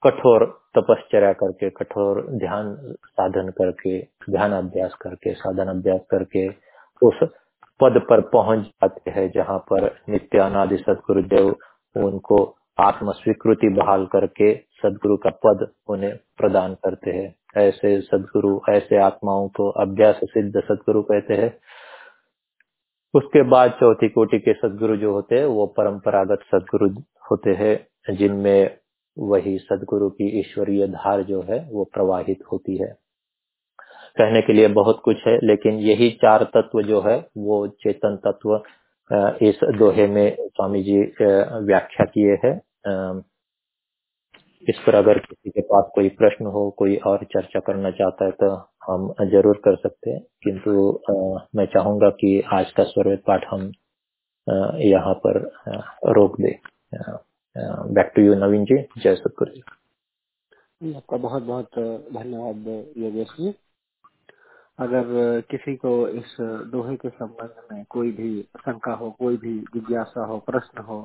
[0.04, 0.44] कठोर
[0.78, 3.98] तपश्चर्या करके, कठोर ध्यान साधन करके,
[4.30, 6.48] ध्यान अभ्यास करके, साधन अभ्यास करके
[7.02, 7.28] उस
[7.80, 11.56] पद पर पहुँच जाते हैं जहाँ पर नित्यानादि सदगुरुदेव
[11.96, 18.96] उनको आत्म स्वीकृति बहाल करके सदगुरु का पद उन्हें प्रदान करते हैं। ऐसे सदगुरु, ऐसे
[18.96, 21.58] आत्माओं को अभ्यास सिद्ध सदगुरु कहते हैं।
[23.14, 26.90] उसके बाद चौथी कोटि के सदगुरु जो होते हैं, वो परंपरागत सदगुरु
[27.30, 28.81] होते हैं, जिनमें
[29.16, 32.92] वही सदगुरु की ईश्वरीय धार जो है, वो प्रवाहित होती है।
[34.16, 38.62] कहने के लिए बहुत कुछ है, लेकिन यही चार तत्व जो है, वो चेतन तत्व
[39.46, 40.98] इस दोहे में स्वामी जी
[41.66, 42.54] व्याख्या किए हैं।
[44.66, 48.30] इस पर अगर किसी के पास कोई प्रश्न हो, कोई और चर्चा करना चाहता है
[48.32, 48.50] तो
[48.86, 50.72] हम ज़रूर कर सकते हैं। किंतु
[51.56, 53.70] मैं चाहूँगा कि आज का स्वरवेद पाठ हम
[54.82, 55.40] यहाँ पर
[56.12, 56.52] रोक दे।
[57.56, 61.78] Back to you Naveen ji जय सतगुरु जी, आपका बहुत बहुत
[62.14, 62.66] धन्यवाद,
[62.98, 63.54] योगेश जी।
[64.78, 70.24] अगर किसी को इस दोहे के संबंध में कोई भी शंका हो, कोई भी जिज्ञासा
[70.24, 71.00] हो, प्रश्न हो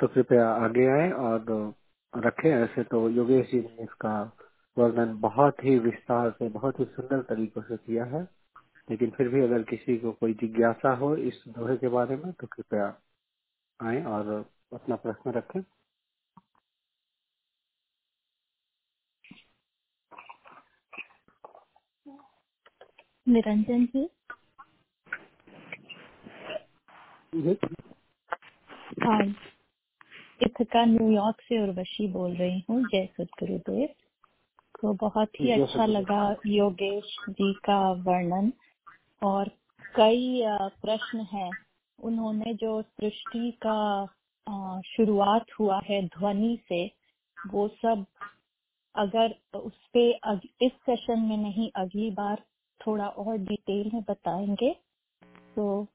[0.00, 1.74] तो कृपया आगे आए और
[2.12, 4.36] रखें। ऐसे तो योगेश जी ने इसका
[4.76, 8.28] वर्णन बहुत ही विस्तार से, बहुत ही सुंदर तरीकों से किया है।
[8.90, 12.46] लेकिन फिर भी अगर किसी को कोई जिज्ञासा हो इस दोहे के बारे में तो
[12.46, 12.94] कृपया
[13.80, 15.60] आए और अपना प्रश्न रखें।
[23.28, 24.08] निरंजन जी।
[29.04, 29.22] हाँ
[30.42, 33.88] इथका न्यूयॉर्क से उर्वशी बोल रही हूँ जय सतगुरुदेव।
[34.82, 38.52] तो बहुत ही अच्छा लगा योगेश जी का वर्णन
[39.22, 39.48] और
[39.96, 40.42] कई
[40.82, 41.50] प्रश्न हैं।
[41.98, 44.04] उन्होंने जो सृष्टि का
[44.86, 46.86] शुरुआत हुआ है ध्वनि से
[47.46, 48.06] वो सब
[48.94, 50.10] अगर उस पे
[50.62, 52.44] इस सेशन में नहीं अगली बार
[52.80, 54.72] थोड़ा और डिटेल में बताएँगे
[55.56, 55.86] तो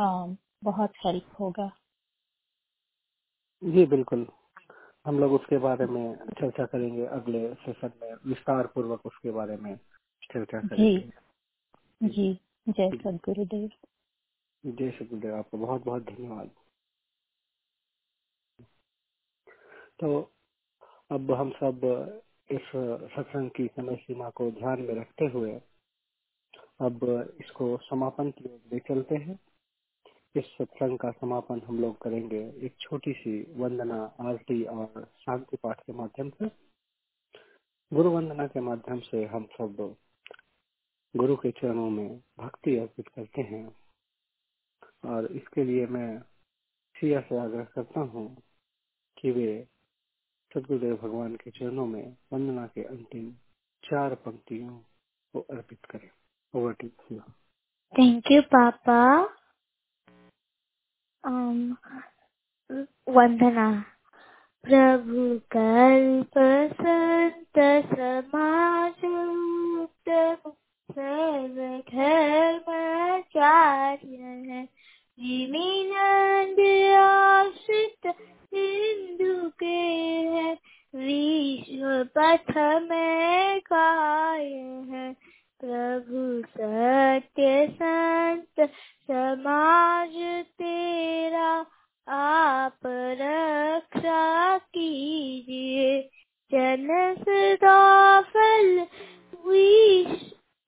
[0.00, 0.26] आ,
[0.64, 1.70] बहुत हेल्प होगा।
[3.64, 4.26] जी बिल्कुल।
[5.06, 9.76] हम लोग उसके बारे में चर्चा करेंगे अगले सेशन में विस्तार पूर्वक उसके बारे में
[10.22, 11.10] चर्चा करेंगे।
[12.02, 13.70] जी। जी। जय सदगुरुदेव।
[14.66, 16.50] जय सदगुरुदेव आपको बहुत बहुत धन्यवाद।
[19.98, 20.20] तो
[21.10, 21.84] अब हम सब
[22.50, 22.70] इस
[23.14, 25.52] सत्संग की समय सीमा को ध्यान में रखते हुए
[26.80, 27.04] अब
[27.40, 29.38] इसको समापन की ओर ले चलते हैं।
[30.34, 35.80] इस सत्संग का समापन हम लोग करेंगे एक छोटी सी वंदना, आरती और शांति पाठ
[35.80, 36.50] के माध्यम से।
[37.92, 39.96] गुरु वंदना के माध्यम से हम सब
[41.14, 43.66] गुरु के चरणों में भक्ति अर्पित करते हैं।
[45.04, 46.20] और इसके लिए मैं
[46.94, 48.26] सिया से आग्रह करता हूँ
[49.18, 49.66] कि वे
[50.54, 53.34] सदगुरुदेव भगवान के चरणों में वंदना के अंतिम
[53.84, 54.80] चार पंक्तियों
[55.32, 56.10] को अर्पित करें।
[56.54, 57.20] Over to you
[57.94, 59.22] thank you पापा
[63.08, 63.84] वंदना।
[64.62, 66.30] प्रभु कल्प
[66.72, 68.94] संत समाज
[70.90, 74.68] सर्व धर्माचार्य है।
[76.98, 78.14] आश्रित
[78.54, 79.78] हिंदू के
[80.34, 80.52] है,
[80.94, 82.56] विश्व पथ
[82.90, 84.44] में काय
[84.92, 85.12] है।
[85.64, 88.70] प्रभु सत्य संत,
[89.10, 91.66] समाज तेरा,
[92.08, 96.02] आप रक्षा कीजिए।
[96.52, 98.86] जन सदा फल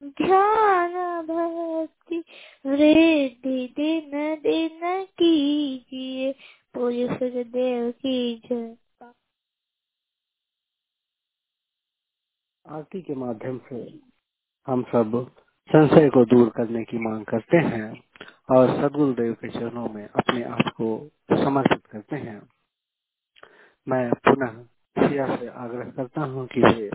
[0.05, 0.93] ध्यान
[1.23, 2.25] भक्ति
[2.67, 4.11] वृद्धि दिन
[4.43, 6.35] दिन कीजिए।
[6.75, 7.17] जय
[12.65, 14.01] आरती के माध्यम से
[14.67, 15.33] हम सब
[15.71, 18.03] संशय को दूर करने की मांग करते हैं
[18.51, 22.49] और सदगुरुदेव के चरणों में अपने आप को समर्पित करते हैं।
[23.87, 24.63] मैं पुनः
[24.97, 26.91] सिया से आग्रह करता हूँ कि वे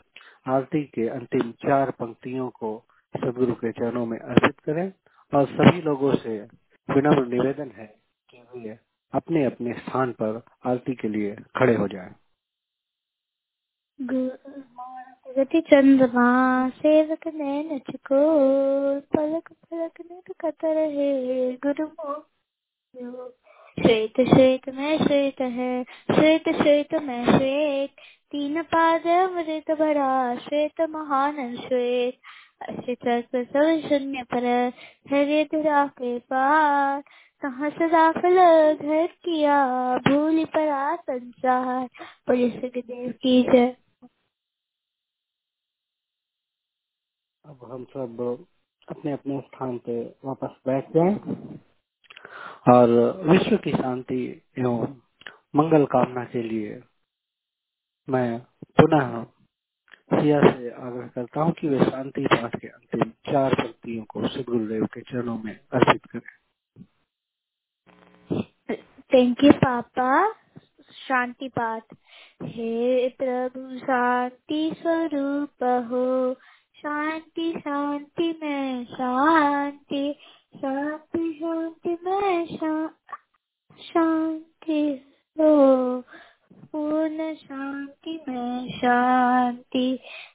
[0.48, 4.94] आरती के अंतिम चार पंक्तियों को सदगुरु के चरणों में अर्पित करें
[5.34, 6.48] और सभी लोगों से
[6.90, 7.96] विनम्र निवेदन है
[8.30, 8.80] कि वे
[9.16, 12.16] अपने अपने स्थान पर आरती के लिए खड़े हो जाएँ।
[15.38, 18.22] गति चंद्रमा, सेवक नैन चको,
[19.00, 21.88] पलक पलक नित कतर है गुरु
[23.82, 27.90] श्वेत श्वेत में श्वेत है, श्वेत श्वेत में श्वेत।
[28.32, 32.20] तीन पाद अमृत भरा, श्वेत महान श्वेत।
[32.62, 34.46] अशित सब शून्य पर,
[35.10, 37.04] हरे धरा के पार।
[37.46, 38.38] कहाँ सदा फल
[38.76, 39.56] घर किया
[40.06, 41.86] भूल परा संसार
[42.28, 43.68] बोले सुखदेव की जय।
[47.46, 48.22] अब हम सब
[48.88, 51.14] अपने अपने स्थान पे वापस बैठ जाए,
[52.68, 52.90] और
[53.30, 54.22] विश्व की शांति
[54.60, 54.96] एवं
[55.56, 56.82] मंगल कामना के लिए
[58.08, 58.40] मैं
[58.80, 59.24] पुनः
[60.12, 64.86] सिया से आग्रह करता हूँ कि वे शांति पाठ के अंतिम चार पंक्तियों को सदगुरुदेव
[64.94, 66.45] के चरणों में अर्पित करें।
[69.16, 70.08] थैंक यू पापा
[70.92, 71.94] शांति पाठ
[72.44, 76.34] हे प्रभु शांति स्वरूप हो
[76.78, 80.04] शांति शांति में शांति
[80.58, 82.46] शांति शांति में
[83.80, 84.82] शांति
[85.38, 85.54] हो
[86.72, 89.88] पूर्ण शांति में शांति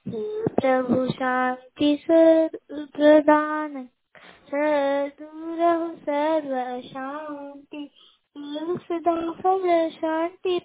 [0.08, 0.24] हे
[0.60, 3.88] प्रभु शांति प्रदान
[4.54, 5.60] दूर
[5.98, 7.90] सर्व शांति
[8.38, 10.58] सदा फल शांति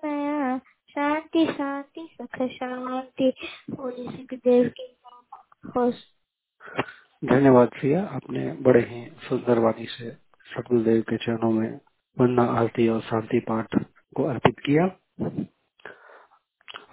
[1.51, 3.33] शांति सुख, शांति।
[3.79, 4.97] होली सुखदेव की
[7.25, 11.79] धन्यवाद सिया आपने बड़े ही सुंदर वाणी से सतगुरुदेव के चरणों में
[12.21, 13.67] वंदना आरती और शांति पाठ
[14.15, 14.85] को अर्पित किया।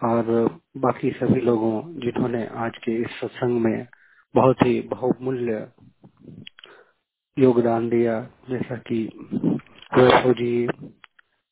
[0.09, 0.25] और
[0.77, 3.87] बाकी सभी लोगों जिन्होंने आज के इस सत्संग में
[4.35, 5.73] बहुत ही बहुमूल्य
[7.39, 8.21] योगदान दिया,
[8.51, 9.11] जैसा कि
[9.93, 10.67] वैभव जी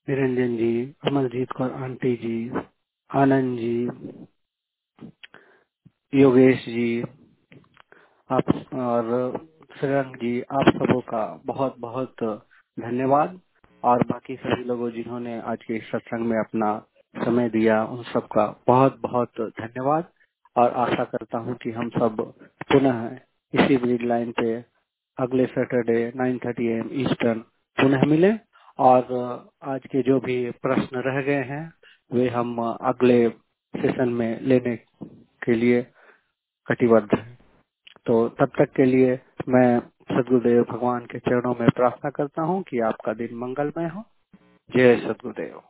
[0.08, 0.72] निरंजन जी
[1.08, 2.36] अमरजीत कौर आंटी जी,
[3.10, 3.88] आनंद जी,
[6.12, 7.02] योगेश जी,
[8.30, 9.10] आप और
[9.80, 12.24] श्रेयंक जी, आप सबों का बहुत बहुत
[12.78, 13.40] धन्यवाद
[13.84, 16.72] और बाकी सभी लोगों जिन्होंने आज के सत्संग में अपना
[17.14, 20.12] समय दिया, उन सबका बहुत बहुत धन्यवाद
[20.56, 22.22] और आशा करता हूँ कि हम सब
[22.72, 23.06] पुनः
[23.54, 24.54] इसी ब्रिज लाइन पे
[25.18, 27.44] अगले सैटरडे 9:30 थर्टी एम ईस्टर्न
[27.82, 28.32] पुनः मिले
[28.78, 29.02] और
[29.62, 31.72] आज के जो भी प्रश्न रह गए हैं,
[32.12, 33.28] वे हम अगले
[33.74, 34.76] सेशन में लेने
[35.44, 35.86] के लिए
[36.66, 37.38] कटिबद्ध हैं।
[38.06, 42.80] तो तब तक के लिए मैं सदगुरुदेव भगवान के चरणों में प्रार्थना करता हूँ कि
[42.80, 44.04] आपका दिन मंगलमय हो।
[44.76, 45.69] जय सदगुरुदेव।